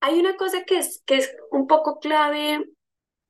Hay 0.00 0.18
una 0.18 0.38
cosa 0.38 0.64
que 0.64 0.78
es, 0.78 1.02
que 1.04 1.16
es 1.16 1.36
un 1.50 1.66
poco 1.66 1.98
clave 2.00 2.64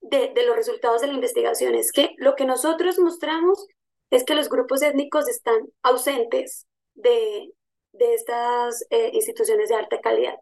de, 0.00 0.28
de 0.32 0.46
los 0.46 0.54
resultados 0.54 1.00
de 1.00 1.08
la 1.08 1.14
investigación, 1.14 1.75
es 1.75 1.90
que 1.90 2.14
lo 2.18 2.36
que 2.36 2.44
nosotros 2.44 3.00
mostramos 3.00 3.66
es 4.10 4.22
que 4.22 4.36
los 4.36 4.48
grupos 4.48 4.82
étnicos 4.82 5.28
están 5.28 5.58
ausentes 5.82 6.68
de, 6.94 7.52
de 7.90 8.14
estas 8.14 8.86
eh, 8.90 9.10
instituciones 9.12 9.70
de 9.70 9.75
alta 9.75 10.00
calidad. 10.00 10.36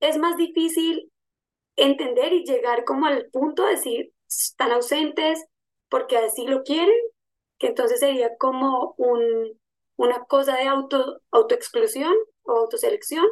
Es 0.00 0.18
más 0.18 0.36
difícil 0.36 1.10
entender 1.76 2.34
y 2.34 2.44
llegar 2.44 2.84
como 2.84 3.06
al 3.06 3.30
punto 3.30 3.64
de 3.64 3.76
decir, 3.76 4.13
están 4.42 4.72
ausentes 4.72 5.44
porque 5.88 6.16
así 6.16 6.46
lo 6.46 6.62
quieren, 6.62 6.94
que 7.58 7.68
entonces 7.68 8.00
sería 8.00 8.36
como 8.36 8.94
un, 8.98 9.58
una 9.96 10.24
cosa 10.24 10.56
de 10.56 10.64
auto, 10.64 11.20
autoexclusión 11.30 12.14
o 12.42 12.52
autoselección, 12.52 13.26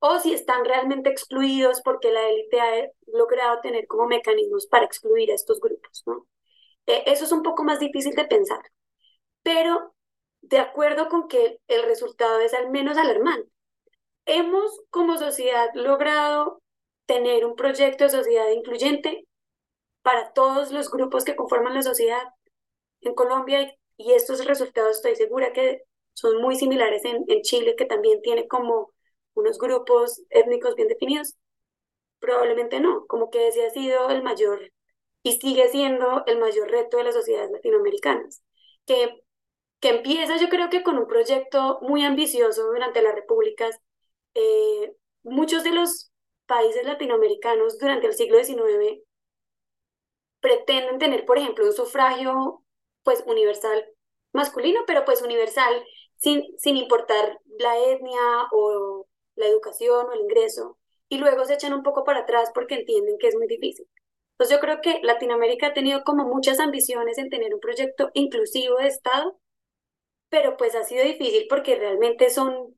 o 0.00 0.18
si 0.20 0.32
están 0.32 0.64
realmente 0.64 1.10
excluidos 1.10 1.80
porque 1.82 2.10
la 2.12 2.28
élite 2.28 2.60
ha 2.60 2.88
logrado 3.12 3.60
tener 3.60 3.86
como 3.86 4.06
mecanismos 4.06 4.66
para 4.66 4.84
excluir 4.84 5.30
a 5.30 5.34
estos 5.34 5.60
grupos, 5.60 6.02
¿no? 6.06 6.26
Eh, 6.86 7.04
eso 7.06 7.24
es 7.24 7.32
un 7.32 7.42
poco 7.42 7.64
más 7.64 7.80
difícil 7.80 8.14
de 8.14 8.24
pensar, 8.24 8.62
pero 9.42 9.94
de 10.40 10.58
acuerdo 10.58 11.08
con 11.08 11.28
que 11.28 11.60
el 11.68 11.82
resultado 11.84 12.40
es 12.40 12.54
al 12.54 12.70
menos 12.70 12.96
alarmante. 12.96 13.50
Hemos 14.26 14.80
como 14.90 15.18
sociedad 15.18 15.68
logrado 15.74 16.62
tener 17.06 17.44
un 17.44 17.56
proyecto 17.56 18.04
de 18.04 18.10
sociedad 18.10 18.50
incluyente 18.50 19.27
para 20.08 20.32
todos 20.32 20.72
los 20.72 20.90
grupos 20.90 21.22
que 21.22 21.36
conforman 21.36 21.74
la 21.74 21.82
sociedad 21.82 22.22
en 23.02 23.14
Colombia 23.14 23.70
y 23.98 24.12
estos 24.12 24.42
resultados 24.46 24.96
estoy 24.96 25.16
segura 25.16 25.52
que 25.52 25.82
son 26.14 26.40
muy 26.40 26.56
similares 26.56 27.04
en, 27.04 27.26
en 27.28 27.42
Chile, 27.42 27.76
que 27.76 27.84
también 27.84 28.22
tiene 28.22 28.48
como 28.48 28.90
unos 29.34 29.58
grupos 29.58 30.22
étnicos 30.30 30.76
bien 30.76 30.88
definidos? 30.88 31.36
Probablemente 32.20 32.80
no, 32.80 33.04
como 33.06 33.28
que 33.28 33.48
ese 33.48 33.66
ha 33.66 33.70
sido 33.70 34.08
el 34.08 34.22
mayor 34.22 34.72
y 35.22 35.32
sigue 35.32 35.68
siendo 35.68 36.24
el 36.24 36.38
mayor 36.38 36.70
reto 36.70 36.96
de 36.96 37.04
las 37.04 37.14
sociedades 37.14 37.50
latinoamericanas, 37.50 38.42
que, 38.86 39.22
que 39.78 39.90
empieza 39.90 40.38
yo 40.38 40.48
creo 40.48 40.70
que 40.70 40.82
con 40.82 40.96
un 40.96 41.06
proyecto 41.06 41.80
muy 41.82 42.02
ambicioso 42.02 42.62
durante 42.68 43.02
las 43.02 43.14
repúblicas. 43.14 43.78
Eh, 44.32 44.90
muchos 45.22 45.64
de 45.64 45.72
los 45.72 46.10
países 46.46 46.86
latinoamericanos 46.86 47.78
durante 47.78 48.06
el 48.06 48.14
siglo 48.14 48.42
XIX 48.42 49.02
pretenden 50.40 50.98
tener, 50.98 51.24
por 51.24 51.38
ejemplo, 51.38 51.66
un 51.66 51.72
sufragio 51.72 52.62
pues 53.02 53.22
universal 53.26 53.86
masculino, 54.32 54.80
pero 54.86 55.04
pues 55.04 55.22
universal 55.22 55.84
sin, 56.16 56.42
sin 56.58 56.76
importar 56.76 57.38
la 57.58 57.78
etnia 57.78 58.48
o 58.52 59.06
la 59.36 59.46
educación 59.46 60.06
o 60.08 60.12
el 60.12 60.20
ingreso, 60.20 60.78
y 61.08 61.18
luego 61.18 61.44
se 61.44 61.54
echan 61.54 61.72
un 61.72 61.82
poco 61.82 62.04
para 62.04 62.20
atrás 62.20 62.50
porque 62.54 62.74
entienden 62.74 63.18
que 63.18 63.28
es 63.28 63.36
muy 63.36 63.46
difícil. 63.46 63.86
Entonces 64.32 64.56
yo 64.56 64.60
creo 64.60 64.80
que 64.80 65.00
Latinoamérica 65.02 65.68
ha 65.68 65.74
tenido 65.74 66.04
como 66.04 66.24
muchas 66.24 66.60
ambiciones 66.60 67.18
en 67.18 67.30
tener 67.30 67.54
un 67.54 67.60
proyecto 67.60 68.10
inclusivo 68.14 68.76
de 68.76 68.88
Estado, 68.88 69.38
pero 70.28 70.56
pues 70.56 70.74
ha 70.74 70.84
sido 70.84 71.04
difícil 71.04 71.46
porque 71.48 71.76
realmente 71.76 72.30
son 72.30 72.76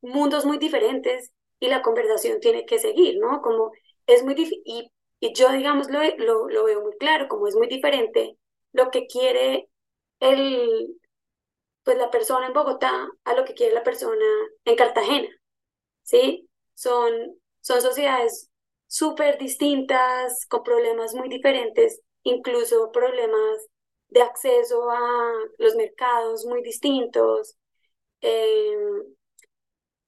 mundos 0.00 0.44
muy 0.46 0.58
diferentes 0.58 1.32
y 1.60 1.68
la 1.68 1.82
conversación 1.82 2.40
tiene 2.40 2.66
que 2.66 2.78
seguir, 2.78 3.18
¿no? 3.18 3.42
Como 3.42 3.72
es 4.06 4.24
muy 4.24 4.34
difícil, 4.34 4.92
y, 5.20 5.32
yo 5.34 5.50
digamos 5.52 5.88
lo, 5.90 6.00
lo, 6.48 6.64
veo 6.64 6.82
muy 6.82 6.96
claro, 6.98 7.28
como 7.28 7.46
es 7.48 7.56
muy 7.56 7.68
diferente 7.68 8.38
lo 8.72 8.90
que 8.90 9.06
quiere 9.06 9.68
el, 10.20 10.98
pues 11.84 11.98
la 11.98 12.10
persona 12.10 12.46
en 12.46 12.52
Bogotá 12.52 13.08
a 13.24 13.34
lo 13.34 13.44
que 13.44 13.54
quiere 13.54 13.74
la 13.74 13.82
persona 13.82 14.24
en 14.64 14.76
Cartagena. 14.76 15.28
¿sí? 16.02 16.48
Son, 16.74 17.12
son 17.60 17.82
sociedades 17.82 18.50
súper 18.86 19.38
distintas, 19.38 20.46
con 20.46 20.62
problemas 20.62 21.14
muy 21.14 21.28
diferentes, 21.28 22.00
incluso 22.22 22.92
problemas 22.92 23.66
de 24.08 24.22
acceso 24.22 24.90
a 24.90 25.32
los 25.58 25.76
mercados 25.76 26.46
muy 26.46 26.62
distintos. 26.62 27.56
Em, 28.20 29.04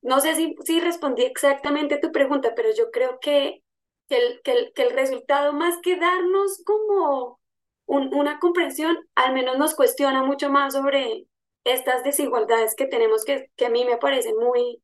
no 0.02 0.20
sé 0.20 0.34
si, 0.34 0.54
si 0.64 0.80
respondí 0.80 1.24
exactamente 1.24 1.98
tu 1.98 2.12
pregunta, 2.12 2.54
pero 2.54 2.70
yo 2.74 2.90
creo 2.90 3.18
que, 3.20 3.62
que, 4.08 4.16
el, 4.16 4.42
que, 4.42 4.82
el, 4.82 4.90
resultado, 4.90 5.52
más 5.52 5.78
que 5.82 5.96
darnos 5.96 6.62
como 6.64 7.40
una 7.86 8.38
comprensión, 8.38 8.98
al 9.14 9.34
menos 9.34 9.58
nos 9.58 9.74
cuestiona 9.74 10.22
mucho 10.22 10.50
más 10.50 10.74
sobre 10.74 11.26
estas 11.64 12.04
desigualdades 12.04 12.74
que 12.74 12.86
tenemos 12.86 13.24
que, 13.24 13.50
que 13.56 13.66
a 13.66 13.70
mí 13.70 13.84
me 13.84 13.98
parecen 13.98 14.36
muy, 14.36 14.82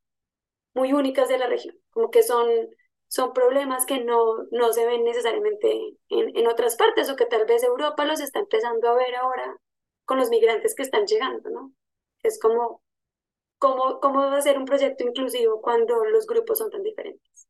muy 0.75 0.93
únicas 0.93 1.29
de 1.29 1.39
la 1.39 1.47
región, 1.47 1.77
como 1.91 2.11
que 2.11 2.23
son, 2.23 2.49
son 3.09 3.33
problemas 3.33 3.87
que 3.87 4.05
no, 4.05 4.45
no 4.51 4.73
se 4.73 4.87
ven 4.87 5.05
necesariamente 5.05 5.97
en, 6.09 6.37
en 6.37 6.47
otras 6.47 6.77
partes 6.77 7.11
o 7.11 7.17
que 7.17 7.27
tal 7.27 7.47
vez 7.47 7.63
Europa 7.63 8.05
los 8.05 8.21
está 8.21 8.41
empezando 8.41 8.89
a 8.89 8.95
ver 8.95 9.15
ahora 9.17 9.57
con 10.05 10.19
los 10.19 10.31
migrantes 10.31 10.75
que 10.75 10.83
están 10.83 11.07
llegando, 11.07 11.51
¿no? 11.51 11.73
Es 12.23 12.39
como, 12.41 12.83
¿cómo, 13.59 14.01
cómo 14.01 14.21
va 14.21 14.37
a 14.37 14.43
ser 14.43 14.59
un 14.59 14.65
proyecto 14.67 15.05
inclusivo 15.05 15.61
cuando 15.63 16.05
los 16.07 16.27
grupos 16.27 16.59
son 16.59 16.71
tan 16.71 16.83
diferentes? 16.83 17.49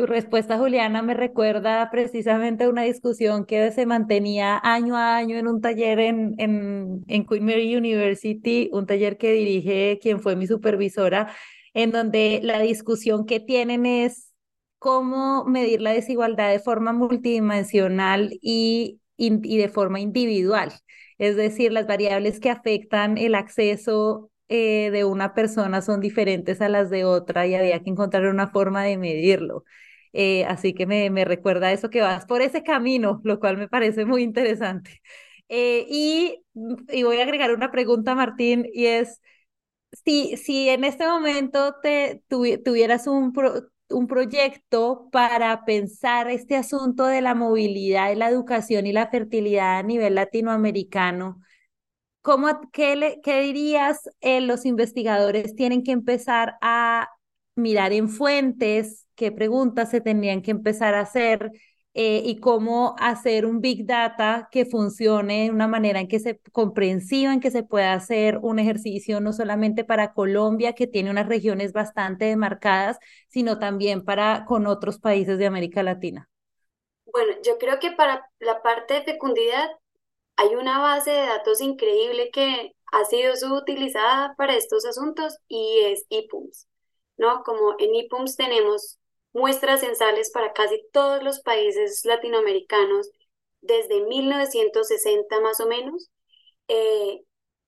Tu 0.00 0.06
respuesta, 0.06 0.56
Juliana, 0.56 1.02
me 1.02 1.12
recuerda 1.12 1.90
precisamente 1.90 2.64
a 2.64 2.70
una 2.70 2.84
discusión 2.84 3.44
que 3.44 3.70
se 3.70 3.84
mantenía 3.84 4.58
año 4.64 4.96
a 4.96 5.18
año 5.18 5.36
en 5.36 5.46
un 5.46 5.60
taller 5.60 5.98
en, 6.00 6.34
en, 6.38 7.04
en 7.06 7.26
Queen 7.26 7.44
Mary 7.44 7.76
University, 7.76 8.70
un 8.72 8.86
taller 8.86 9.18
que 9.18 9.32
dirige 9.32 9.98
quien 10.00 10.20
fue 10.22 10.36
mi 10.36 10.46
supervisora, 10.46 11.30
en 11.74 11.90
donde 11.90 12.40
la 12.42 12.60
discusión 12.60 13.26
que 13.26 13.40
tienen 13.40 13.84
es 13.84 14.32
cómo 14.78 15.44
medir 15.44 15.82
la 15.82 15.92
desigualdad 15.92 16.50
de 16.50 16.60
forma 16.60 16.94
multidimensional 16.94 18.30
y, 18.40 19.00
y, 19.18 19.58
de 19.58 19.68
forma 19.68 20.00
individual. 20.00 20.72
Es 21.18 21.36
decir, 21.36 21.72
las 21.72 21.86
variables 21.86 22.40
que 22.40 22.48
afectan 22.48 23.18
el 23.18 23.34
acceso 23.34 24.30
eh, 24.48 24.90
de 24.92 25.04
una 25.04 25.34
persona 25.34 25.82
son 25.82 26.00
diferentes 26.00 26.62
a 26.62 26.70
las 26.70 26.88
de 26.88 27.04
otra 27.04 27.46
y 27.46 27.54
había 27.54 27.82
que 27.82 27.90
encontrar 27.90 28.24
una 28.24 28.48
forma 28.48 28.82
de 28.82 28.96
medirlo. 28.96 29.64
Eh, 30.12 30.44
así 30.46 30.74
que 30.74 30.86
me, 30.86 31.10
me 31.10 31.24
recuerda 31.24 31.72
eso 31.72 31.90
que 31.90 32.00
vas 32.02 32.26
por 32.26 32.42
ese 32.42 32.62
camino, 32.62 33.20
lo 33.24 33.38
cual 33.40 33.56
me 33.58 33.68
parece 33.68 34.04
muy 34.04 34.22
interesante. 34.22 35.00
Eh, 35.48 35.86
y, 35.88 36.42
y 36.88 37.02
voy 37.02 37.18
a 37.20 37.24
agregar 37.24 37.52
una 37.54 37.70
pregunta, 37.70 38.14
Martín, 38.14 38.66
y 38.72 38.86
es, 38.86 39.20
si, 40.04 40.36
si 40.36 40.68
en 40.68 40.84
este 40.84 41.06
momento 41.06 41.76
te, 41.82 42.22
tuvieras 42.28 43.06
un, 43.06 43.32
un 43.90 44.06
proyecto 44.06 45.08
para 45.12 45.64
pensar 45.64 46.30
este 46.30 46.56
asunto 46.56 47.06
de 47.06 47.20
la 47.22 47.34
movilidad 47.34 48.14
la 48.16 48.28
educación 48.28 48.86
y 48.86 48.92
la 48.92 49.08
fertilidad 49.10 49.78
a 49.78 49.82
nivel 49.82 50.14
latinoamericano, 50.14 51.40
¿cómo, 52.22 52.48
qué, 52.72 52.96
le, 52.96 53.20
qué 53.22 53.40
dirías 53.42 54.08
eh, 54.20 54.40
los 54.40 54.66
investigadores 54.66 55.54
tienen 55.56 55.82
que 55.84 55.92
empezar 55.92 56.56
a 56.62 57.08
mirar 57.56 57.92
en 57.92 58.08
fuentes? 58.08 59.06
¿Qué 59.20 59.32
preguntas 59.32 59.90
se 59.90 60.00
tendrían 60.00 60.40
que 60.40 60.50
empezar 60.50 60.94
a 60.94 61.00
hacer? 61.00 61.52
eh, 61.92 62.22
y 62.24 62.38
cómo 62.38 62.94
hacer 62.98 63.44
un 63.46 63.60
Big 63.60 63.84
Data 63.84 64.48
que 64.52 64.64
funcione 64.64 65.44
de 65.44 65.50
una 65.50 65.66
manera 65.66 66.00
en 66.00 66.08
que 66.08 66.20
se 66.20 66.40
comprensiva, 66.52 67.32
en 67.34 67.40
que 67.40 67.50
se 67.50 67.64
pueda 67.64 67.92
hacer 67.94 68.38
un 68.42 68.58
ejercicio 68.60 69.20
no 69.20 69.32
solamente 69.32 69.84
para 69.84 70.14
Colombia, 70.14 70.74
que 70.74 70.86
tiene 70.86 71.10
unas 71.10 71.28
regiones 71.28 71.72
bastante 71.72 72.26
demarcadas, 72.26 72.98
sino 73.28 73.58
también 73.58 74.04
para 74.04 74.44
con 74.46 74.66
otros 74.68 75.00
países 75.00 75.36
de 75.38 75.46
América 75.46 75.82
Latina. 75.82 76.30
Bueno, 77.06 77.34
yo 77.44 77.58
creo 77.58 77.80
que 77.80 77.90
para 77.92 78.24
la 78.38 78.62
parte 78.62 78.94
de 78.94 79.02
fecundidad 79.02 79.68
hay 80.36 80.54
una 80.54 80.80
base 80.80 81.10
de 81.10 81.26
datos 81.26 81.60
increíble 81.60 82.30
que 82.32 82.72
ha 82.92 83.04
sido 83.06 83.36
subutilizada 83.36 84.34
para 84.36 84.56
estos 84.56 84.86
asuntos 84.86 85.38
y 85.48 85.80
es 85.86 86.06
IPUMS, 86.08 86.68
¿no? 87.18 87.42
Como 87.44 87.74
en 87.80 87.96
IPUMS 87.96 88.36
tenemos 88.36 88.99
muestras 89.32 89.80
censales 89.80 90.30
para 90.30 90.52
casi 90.52 90.82
todos 90.92 91.22
los 91.22 91.40
países 91.40 92.04
latinoamericanos 92.04 93.10
desde 93.60 94.00
1960 94.06 95.40
más 95.40 95.60
o 95.60 95.66
menos. 95.66 96.10
Eh, 96.68 97.20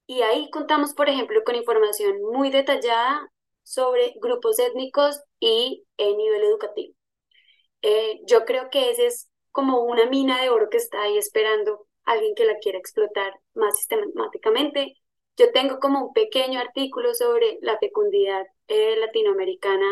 y 0.07 0.22
ahí 0.22 0.51
contamos, 0.51 0.94
por 0.94 1.09
ejemplo, 1.09 1.42
con 1.44 1.55
información 1.55 2.20
muy 2.33 2.51
detallada 2.51 3.33
sobre 3.62 4.14
grupos 4.20 4.59
étnicos 4.59 5.20
y 5.40 5.85
el 5.96 6.16
nivel 6.16 6.42
educativo. 6.44 6.94
Eh, 7.83 8.20
yo 8.27 8.44
creo 8.44 8.70
que 8.70 8.90
ese 8.90 9.07
es 9.07 9.29
como 9.51 9.83
una 9.83 10.07
mina 10.07 10.40
de 10.40 10.51
oro 10.51 10.68
que 10.70 10.77
está 10.79 11.03
ahí 11.03 11.18
esperando 11.18 11.87
alguien 12.05 12.35
que 12.35 12.44
la 12.44 12.59
quiera 12.59 12.79
explotar 12.79 13.33
más 13.55 13.77
sistemáticamente. 13.77 14.94
Yo 15.37 15.53
tengo 15.53 15.79
como 15.79 16.07
un 16.07 16.12
pequeño 16.12 16.61
artículo 16.61 17.14
sobre 17.14 17.59
la 17.62 17.79
fecundidad 17.79 18.46
eh, 18.68 18.96
latinoamericana 18.96 19.87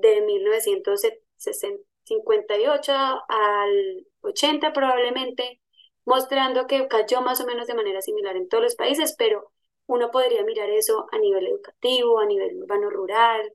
de 0.00 0.20
1958 0.22 2.92
al 3.28 4.06
80 4.22 4.72
probablemente, 4.72 5.60
mostrando 6.04 6.66
que 6.66 6.88
cayó 6.88 7.20
más 7.22 7.40
o 7.40 7.46
menos 7.46 7.66
de 7.66 7.74
manera 7.74 8.02
similar 8.02 8.36
en 8.36 8.48
todos 8.48 8.64
los 8.64 8.74
países, 8.76 9.14
pero 9.16 9.52
uno 9.86 10.10
podría 10.10 10.44
mirar 10.44 10.70
eso 10.70 11.06
a 11.12 11.18
nivel 11.18 11.46
educativo, 11.46 12.20
a 12.20 12.26
nivel 12.26 12.56
urbano 12.62 12.90
rural 12.90 13.52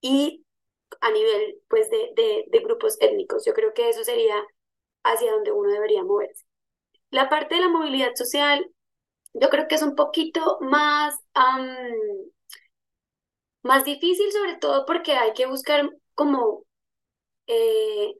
y 0.00 0.44
a 1.00 1.10
nivel 1.10 1.60
pues 1.68 1.90
de, 1.90 2.12
de, 2.16 2.44
de 2.48 2.58
grupos 2.60 2.96
étnicos. 3.00 3.44
Yo 3.44 3.52
creo 3.54 3.74
que 3.74 3.88
eso 3.88 4.04
sería 4.04 4.34
hacia 5.04 5.32
donde 5.32 5.52
uno 5.52 5.70
debería 5.70 6.02
moverse. 6.04 6.44
La 7.10 7.28
parte 7.28 7.56
de 7.56 7.62
la 7.62 7.68
movilidad 7.68 8.14
social, 8.14 8.70
yo 9.34 9.48
creo 9.50 9.68
que 9.68 9.76
es 9.76 9.82
un 9.82 9.94
poquito 9.94 10.58
más, 10.60 11.16
más 13.64 13.84
difícil, 13.84 14.30
sobre 14.32 14.56
todo 14.58 14.86
porque 14.86 15.14
hay 15.14 15.32
que 15.34 15.46
buscar 15.46 15.90
como 16.14 16.64
eh, 17.46 18.14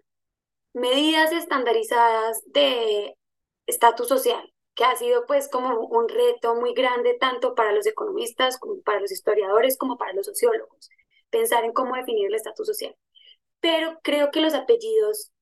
medidas 0.74 1.32
estandarizadas 1.32 2.42
de 2.46 3.16
estatus 3.66 4.08
social, 4.08 4.52
que 4.74 4.84
ha 4.84 4.96
sido 4.96 5.26
pues 5.26 5.48
como 5.48 5.80
un 5.86 6.08
reto 6.08 6.56
muy 6.56 6.74
grande 6.74 7.16
tanto 7.20 7.54
para 7.54 7.72
los 7.72 7.86
economistas 7.86 8.58
como 8.58 8.82
para 8.82 9.00
los 9.00 9.12
historiadores 9.12 9.78
como 9.78 9.98
para 9.98 10.14
los 10.14 10.26
sociólogos, 10.26 10.90
pensar 11.30 11.64
en 11.64 11.72
cómo 11.72 11.96
definir 11.96 12.26
el 12.28 12.34
estatus 12.34 12.66
social. 12.66 12.96
Pero 13.60 13.98
creo 14.02 14.30
que 14.30 14.40
los 14.40 14.54
apellidos 14.54 15.32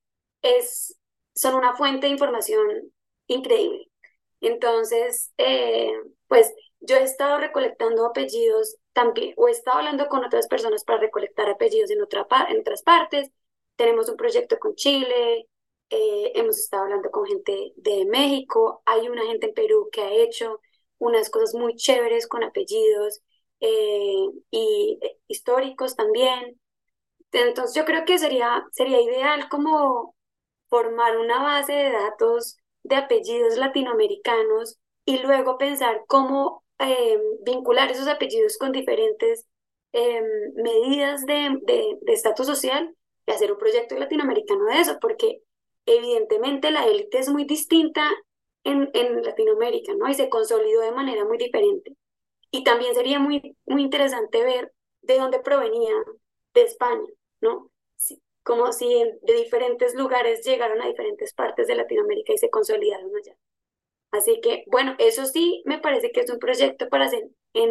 es, 0.41 0.97
son 1.35 1.55
una 1.55 1.75
fuente 1.75 2.07
de 2.07 2.13
información 2.13 2.93
increíble. 3.27 3.89
Entonces, 4.41 5.31
eh, 5.37 5.91
pues 6.27 6.53
yo 6.81 6.97
he 6.97 7.03
estado 7.03 7.39
recolectando 7.39 8.05
apellidos 8.05 8.77
también, 8.93 9.33
o 9.37 9.47
he 9.47 9.51
estado 9.51 9.79
hablando 9.79 10.07
con 10.07 10.23
otras 10.23 10.47
personas 10.47 10.83
para 10.83 10.99
recolectar 10.99 11.49
apellidos 11.49 11.91
en, 11.91 12.01
otra, 12.01 12.27
en 12.49 12.59
otras 12.61 12.83
partes. 12.83 13.31
Tenemos 13.75 14.09
un 14.09 14.17
proyecto 14.17 14.59
con 14.59 14.75
Chile, 14.75 15.47
eh, 15.89 16.31
hemos 16.35 16.57
estado 16.59 16.83
hablando 16.83 17.11
con 17.11 17.25
gente 17.25 17.73
de 17.75 18.05
México, 18.05 18.81
hay 18.85 19.09
una 19.09 19.25
gente 19.25 19.47
en 19.47 19.53
Perú 19.53 19.89
que 19.91 20.01
ha 20.01 20.11
hecho 20.11 20.59
unas 20.97 21.29
cosas 21.29 21.53
muy 21.55 21.75
chéveres 21.75 22.27
con 22.27 22.43
apellidos 22.43 23.21
eh, 23.59 24.25
y 24.51 24.99
históricos 25.27 25.95
también. 25.95 26.59
Entonces 27.31 27.75
yo 27.75 27.85
creo 27.85 28.05
que 28.05 28.19
sería, 28.19 28.65
sería 28.71 29.01
ideal 29.01 29.49
como 29.49 30.15
formar 30.69 31.17
una 31.17 31.41
base 31.43 31.73
de 31.73 31.91
datos 31.91 32.57
de 32.83 32.95
apellidos 32.95 33.57
latinoamericanos 33.57 34.79
y 35.05 35.19
luego 35.19 35.57
pensar 35.57 36.03
cómo 36.07 36.62
eh, 36.79 37.19
vincular 37.45 37.91
esos 37.91 38.07
apellidos 38.07 38.57
con 38.57 38.71
diferentes 38.71 39.47
em, 39.91 40.25
medidas 40.55 41.25
de 41.25 41.59
estatus 42.07 42.47
social 42.47 42.95
y 43.25 43.31
hacer 43.31 43.51
un 43.51 43.57
proyecto 43.57 43.97
latinoamericano 43.97 44.65
de 44.65 44.81
eso, 44.81 44.97
porque 44.99 45.41
evidentemente 45.85 46.71
la 46.71 46.85
élite 46.85 47.19
es 47.19 47.29
muy 47.29 47.45
distinta 47.45 48.09
en, 48.63 48.89
en 48.93 49.21
Latinoamérica, 49.23 49.93
¿no? 49.95 50.09
Y 50.09 50.13
se 50.13 50.29
consolidó 50.29 50.81
de 50.81 50.91
manera 50.91 51.25
muy 51.25 51.37
diferente. 51.37 51.95
Y 52.51 52.63
también 52.63 52.93
sería 52.95 53.19
muy, 53.19 53.57
muy 53.65 53.81
interesante 53.81 54.43
ver 54.43 54.71
de 55.01 55.17
dónde 55.17 55.39
provenía 55.39 55.93
de 56.53 56.63
España, 56.63 57.07
¿no? 57.41 57.69
como 58.43 58.71
si 58.73 58.87
de 59.21 59.33
diferentes 59.33 59.95
lugares 59.95 60.45
llegaron 60.45 60.81
a 60.81 60.87
diferentes 60.87 61.33
partes 61.33 61.67
de 61.67 61.75
Latinoamérica 61.75 62.33
y 62.33 62.37
se 62.37 62.49
consolidaron 62.49 63.09
allá. 63.15 63.35
Así 64.13 64.39
que, 64.41 64.63
bueno, 64.67 64.95
eso 64.99 65.25
sí 65.25 65.63
me 65.65 65.79
parece 65.79 66.11
que 66.11 66.21
es 66.21 66.29
un 66.29 66.37
proyecto 66.37 66.87
para 66.87 67.05
hacer 67.05 67.23
en 67.53 67.69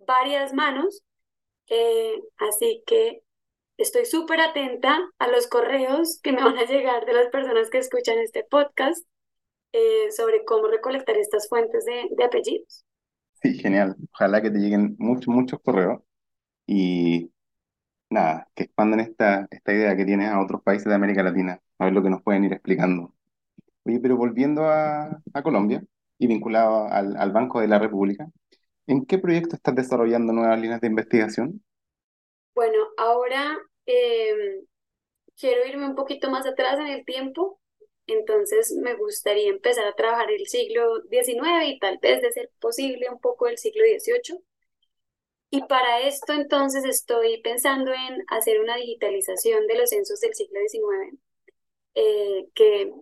varias 0.00 0.52
manos. 0.52 1.02
Eh, 1.68 2.20
así 2.36 2.82
que 2.84 3.22
estoy 3.76 4.04
súper 4.04 4.40
atenta 4.40 4.98
a 5.18 5.28
los 5.28 5.46
correos 5.46 6.18
que 6.20 6.32
me 6.32 6.42
van 6.42 6.58
a 6.58 6.66
llegar 6.66 7.06
de 7.06 7.12
las 7.12 7.28
personas 7.28 7.70
que 7.70 7.78
escuchan 7.78 8.18
este 8.18 8.44
podcast 8.44 9.06
eh, 9.72 10.10
sobre 10.10 10.44
cómo 10.44 10.66
recolectar 10.66 11.16
estas 11.16 11.48
fuentes 11.48 11.84
de, 11.84 12.08
de 12.10 12.24
apellidos. 12.24 12.84
Sí, 13.40 13.54
genial. 13.54 13.94
Ojalá 14.14 14.42
que 14.42 14.50
te 14.50 14.58
lleguen 14.58 14.96
muchos, 14.98 15.28
muchos 15.28 15.60
correos. 15.60 16.02
Y 16.66 17.30
nada, 18.10 18.48
que 18.56 18.64
expanden 18.64 18.98
esta, 18.98 19.46
esta 19.48 19.72
idea 19.72 19.96
que 19.96 20.04
tienes 20.04 20.28
a 20.28 20.42
otros 20.42 20.60
países 20.62 20.86
de 20.86 20.94
América 20.94 21.22
Latina, 21.22 21.60
a 21.78 21.84
ver 21.84 21.94
lo 21.94 22.02
que 22.02 22.10
nos 22.10 22.22
pueden 22.22 22.44
ir 22.44 22.52
explicando. 22.52 23.14
Oye, 23.84 24.00
pero 24.00 24.16
volviendo 24.16 24.64
a, 24.64 25.20
a 25.32 25.42
Colombia 25.42 25.82
y 26.18 26.26
vinculado 26.26 26.86
al, 26.88 27.16
al 27.16 27.32
Banco 27.32 27.60
de 27.60 27.68
la 27.68 27.78
República, 27.78 28.26
¿en 28.86 29.04
qué 29.04 29.18
proyecto 29.18 29.56
estás 29.56 29.74
desarrollando 29.74 30.32
nuevas 30.32 30.60
líneas 30.60 30.80
de 30.80 30.88
investigación? 30.88 31.62
Bueno, 32.54 32.78
ahora 32.96 33.58
em, 33.86 34.64
quiero 35.38 35.66
irme 35.66 35.86
un 35.86 35.94
poquito 35.94 36.30
más 36.30 36.46
atrás 36.46 36.78
en 36.78 36.86
el 36.88 37.04
tiempo, 37.04 37.60
entonces 38.06 38.76
me 38.82 38.94
gustaría 38.94 39.50
empezar 39.50 39.86
a 39.86 39.94
trabajar 39.94 40.30
el 40.30 40.46
siglo 40.46 41.02
XIX 41.10 41.66
y 41.66 41.78
tal 41.78 41.98
vez 42.00 42.22
de 42.22 42.32
ser 42.32 42.50
posible 42.60 43.08
un 43.10 43.20
poco 43.20 43.48
el 43.48 43.58
siglo 43.58 43.82
XVIII. 43.84 44.38
Y 45.50 45.62
para 45.66 46.00
esto 46.00 46.32
entonces 46.32 46.84
estoy 46.84 47.40
pensando 47.42 47.92
en 47.92 48.24
hacer 48.28 48.60
una 48.60 48.76
digitalización 48.76 49.66
de 49.66 49.76
los 49.76 49.90
censos 49.90 50.20
del 50.20 50.34
siglo 50.34 50.58
XIX, 50.68 51.18
eh, 51.94 52.48
que, 52.54 52.92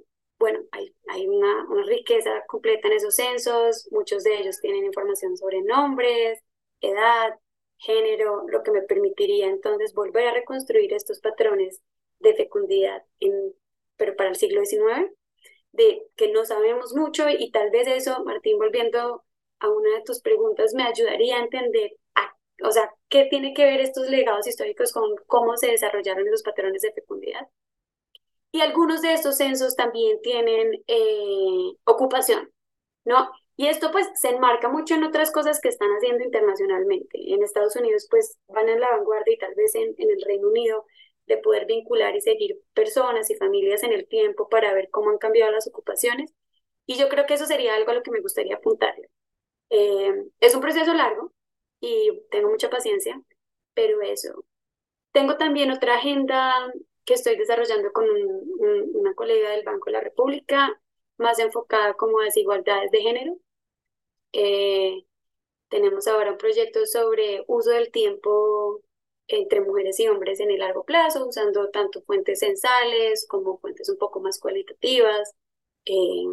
bueno, 0.43 0.59
hay, 0.73 1.29
una, 1.29 1.69
riqueza 1.87 2.45
completa 2.49 2.89
en 2.89 2.95
esos 2.95 3.15
censos, 3.15 3.87
muchos 3.93 4.25
de 4.25 4.41
ellos 4.41 4.59
tienen 4.61 4.85
información 4.85 5.37
sobre 5.37 5.63
nombres, 5.63 6.41
edad, 6.81 7.39
género, 7.79 8.43
lo 8.49 8.65
que 8.65 8.73
me 8.73 8.83
permitiría 8.83 9.47
entonces 9.47 9.95
volver 9.95 10.27
a 10.27 10.35
reconstruir 10.35 10.93
estos 10.95 11.21
patrones 11.21 11.81
de 12.19 12.35
fecundidad, 12.35 13.05
pero 13.97 14.17
para 14.17 14.31
el 14.31 14.37
siglo 14.37 14.65
XIX, 14.65 15.13
de 15.71 16.09
que 16.17 16.33
no 16.33 16.45
sabemos 16.45 16.93
mucho 16.93 17.29
y 17.29 17.53
tal 17.53 17.71
vez 17.71 17.87
eso, 17.87 18.25
Martín, 18.25 18.59
volviendo 18.59 19.23
a 19.61 19.69
una 19.69 19.91
de 19.95 20.03
tus 20.03 20.21
preguntas, 20.23 20.75
me 20.75 20.83
ayudaría 20.83 21.37
a 21.37 21.45
entender 21.45 21.93
o 22.65 22.71
sea, 22.71 22.93
¿qué 23.09 23.27
tiene 23.29 23.55
que 23.55 23.65
ver 23.65 23.81
estos 23.81 24.09
legados 24.09 24.47
históricos 24.47 24.93
con 24.93 25.17
cómo 25.27 25.57
se 25.57 25.69
desarrollaron 25.69 26.27
esos 26.27 26.43
patrones 26.43 26.83
de 26.83 26.93
fecundidad? 26.93 27.49
Y 28.53 28.61
algunos 28.61 29.03
de 29.03 29.15
estos 29.15 29.39
censos 29.39 29.77
también 29.77 30.21
tienen 30.23 30.73
eh, 30.87 31.73
ocupación, 31.85 32.53
¿no? 33.05 33.31
Y 33.57 33.69
esto 33.69 33.91
pues 33.93 34.09
se 34.15 34.31
enmarca 34.31 34.69
mucho 34.69 34.95
en 34.95 35.05
otras 35.05 35.33
cosas 35.33 35.61
que 35.61 35.69
están 35.69 35.91
haciendo 35.91 36.25
internacionalmente. 36.25 37.19
En 37.33 37.43
Estados 37.43 37.77
Unidos 37.77 38.07
pues 38.11 38.39
van 38.49 38.69
en 38.69 38.81
la 38.81 38.91
vanguardia 38.91 39.35
y 39.35 39.39
tal 39.39 39.55
vez 39.55 39.75
en, 39.75 39.95
en 39.99 40.11
el 40.11 40.23
Reino 40.23 40.49
Unido 40.49 40.87
de 41.27 41.39
poder 41.39 41.67
vincular 41.67 42.15
y 42.17 42.21
seguir 42.21 42.59
personas 42.75 43.31
y 43.31 43.37
familias 43.37 43.83
en 43.85 43.93
el 43.93 44.07
tiempo 44.09 44.49
para 44.49 44.75
ver 44.75 44.91
cómo 44.91 45.11
han 45.11 45.19
cambiado 45.19 45.53
las 45.53 45.67
ocupaciones. 45.69 46.35
Y 46.87 46.97
yo 46.99 47.09
creo 47.09 47.27
que 47.27 47.35
eso 47.35 47.47
sería 47.47 47.75
algo 47.77 47.91
a 47.93 47.95
lo 47.95 48.03
que 48.03 48.11
me 48.11 48.21
gustaría 48.21 48.57
apuntar. 48.57 48.95
Eh, 49.71 50.13
es 50.41 50.55
un 50.55 50.61
proceso 50.61 50.93
largo, 50.95 51.33
y 51.81 52.23
tengo 52.31 52.49
mucha 52.51 52.71
paciencia, 52.71 53.21
pero 53.75 54.01
eso. 54.03 54.45
Tengo 55.13 55.37
también 55.37 55.71
otra 55.71 55.97
agenda 55.97 56.73
que 57.05 57.15
estoy 57.15 57.37
desarrollando 57.37 57.93
con 57.93 58.07
una 58.95 59.15
colega 59.15 59.51
del 59.51 59.65
Banco 59.65 59.87
de 59.87 59.93
la 59.93 60.01
República, 60.01 60.81
más 61.19 61.39
enfocada 61.39 61.95
como 61.95 62.21
a 62.21 62.25
desigualdades 62.25 62.91
de 62.91 63.03
género. 63.03 63.39
Eh, 64.33 65.05
tenemos 65.69 66.07
ahora 66.07 66.33
un 66.33 66.39
proyecto 66.39 66.87
sobre 66.87 67.45
uso 67.49 67.71
del 67.71 67.91
tiempo 67.91 68.83
entre 69.29 69.61
mujeres 69.61 69.99
y 70.01 70.09
hombres 70.09 70.41
en 70.41 70.51
el 70.51 70.59
largo 70.61 70.85
plazo, 70.85 71.27
usando 71.27 71.71
tanto 71.71 72.03
fuentes 72.03 72.41
censales 72.41 73.27
como 73.29 73.59
fuentes 73.59 73.89
un 73.89 73.97
poco 73.99 74.21
más 74.21 74.39
cualitativas. 74.41 75.35
Eh, 75.87 76.25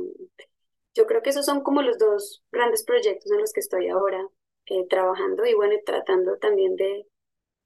yo 0.95 1.05
creo 1.07 1.21
que 1.21 1.29
esos 1.29 1.45
son 1.45 1.61
como 1.61 1.81
los 1.81 1.97
dos 1.97 2.43
grandes 2.51 2.83
proyectos 2.83 3.31
en 3.31 3.39
los 3.39 3.53
que 3.53 3.61
estoy 3.61 3.87
ahora 3.89 4.27
eh, 4.65 4.85
trabajando 4.89 5.45
y 5.45 5.53
bueno, 5.53 5.75
tratando 5.85 6.37
también 6.37 6.75
de 6.75 7.07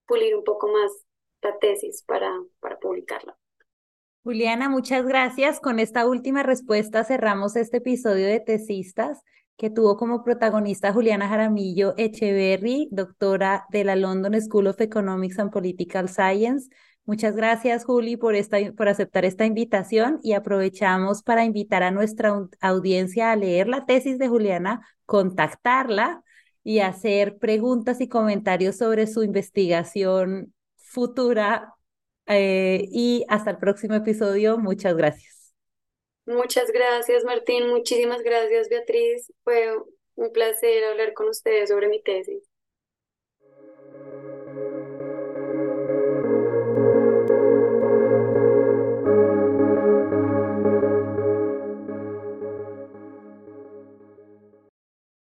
pulir 0.05 0.35
un 0.35 0.43
poco 0.43 0.67
más 0.67 1.02
la 1.43 1.57
tesis 1.59 2.03
para, 2.07 2.31
para 2.59 2.79
publicarla. 2.79 3.37
Juliana, 4.23 4.69
muchas 4.69 5.05
gracias. 5.05 5.59
Con 5.59 5.79
esta 5.79 6.07
última 6.07 6.43
respuesta 6.43 7.03
cerramos 7.03 7.55
este 7.55 7.77
episodio 7.77 8.25
de 8.27 8.39
Tesistas 8.39 9.21
que 9.57 9.69
tuvo 9.69 9.97
como 9.97 10.23
protagonista 10.23 10.93
Juliana 10.93 11.27
Jaramillo 11.27 11.93
Echeverry, 11.97 12.87
doctora 12.91 13.65
de 13.69 13.83
la 13.83 13.95
London 13.95 14.41
School 14.41 14.67
of 14.67 14.79
Economics 14.81 15.37
and 15.39 15.51
Political 15.51 16.09
Science. 16.09 16.69
Muchas 17.05 17.35
gracias, 17.35 17.83
Juli, 17.83 18.15
por, 18.15 18.33
esta, 18.35 18.57
por 18.77 18.87
aceptar 18.87 19.25
esta 19.25 19.45
invitación 19.45 20.19
y 20.23 20.33
aprovechamos 20.33 21.21
para 21.21 21.43
invitar 21.43 21.83
a 21.83 21.91
nuestra 21.91 22.47
audiencia 22.61 23.31
a 23.31 23.35
leer 23.35 23.67
la 23.67 23.85
tesis 23.85 24.17
de 24.17 24.29
Juliana, 24.29 24.87
contactarla 25.05 26.23
y 26.63 26.79
hacer 26.79 27.37
preguntas 27.37 27.99
y 27.99 28.07
comentarios 28.07 28.77
sobre 28.77 29.05
su 29.05 29.23
investigación 29.23 30.52
futura. 30.93 31.73
Eh, 32.27 32.87
y 32.91 33.25
hasta 33.27 33.51
el 33.51 33.57
próximo 33.57 33.95
episodio. 33.95 34.57
Muchas 34.57 34.95
gracias. 34.95 35.53
Muchas 36.25 36.71
gracias, 36.71 37.25
Martín. 37.25 37.67
Muchísimas 37.67 38.23
gracias, 38.23 38.69
Beatriz. 38.69 39.33
Fue 39.43 39.75
un 40.15 40.31
placer 40.31 40.85
hablar 40.85 41.13
con 41.13 41.27
ustedes 41.27 41.69
sobre 41.69 41.89
mi 41.89 42.01
tesis. 42.01 42.52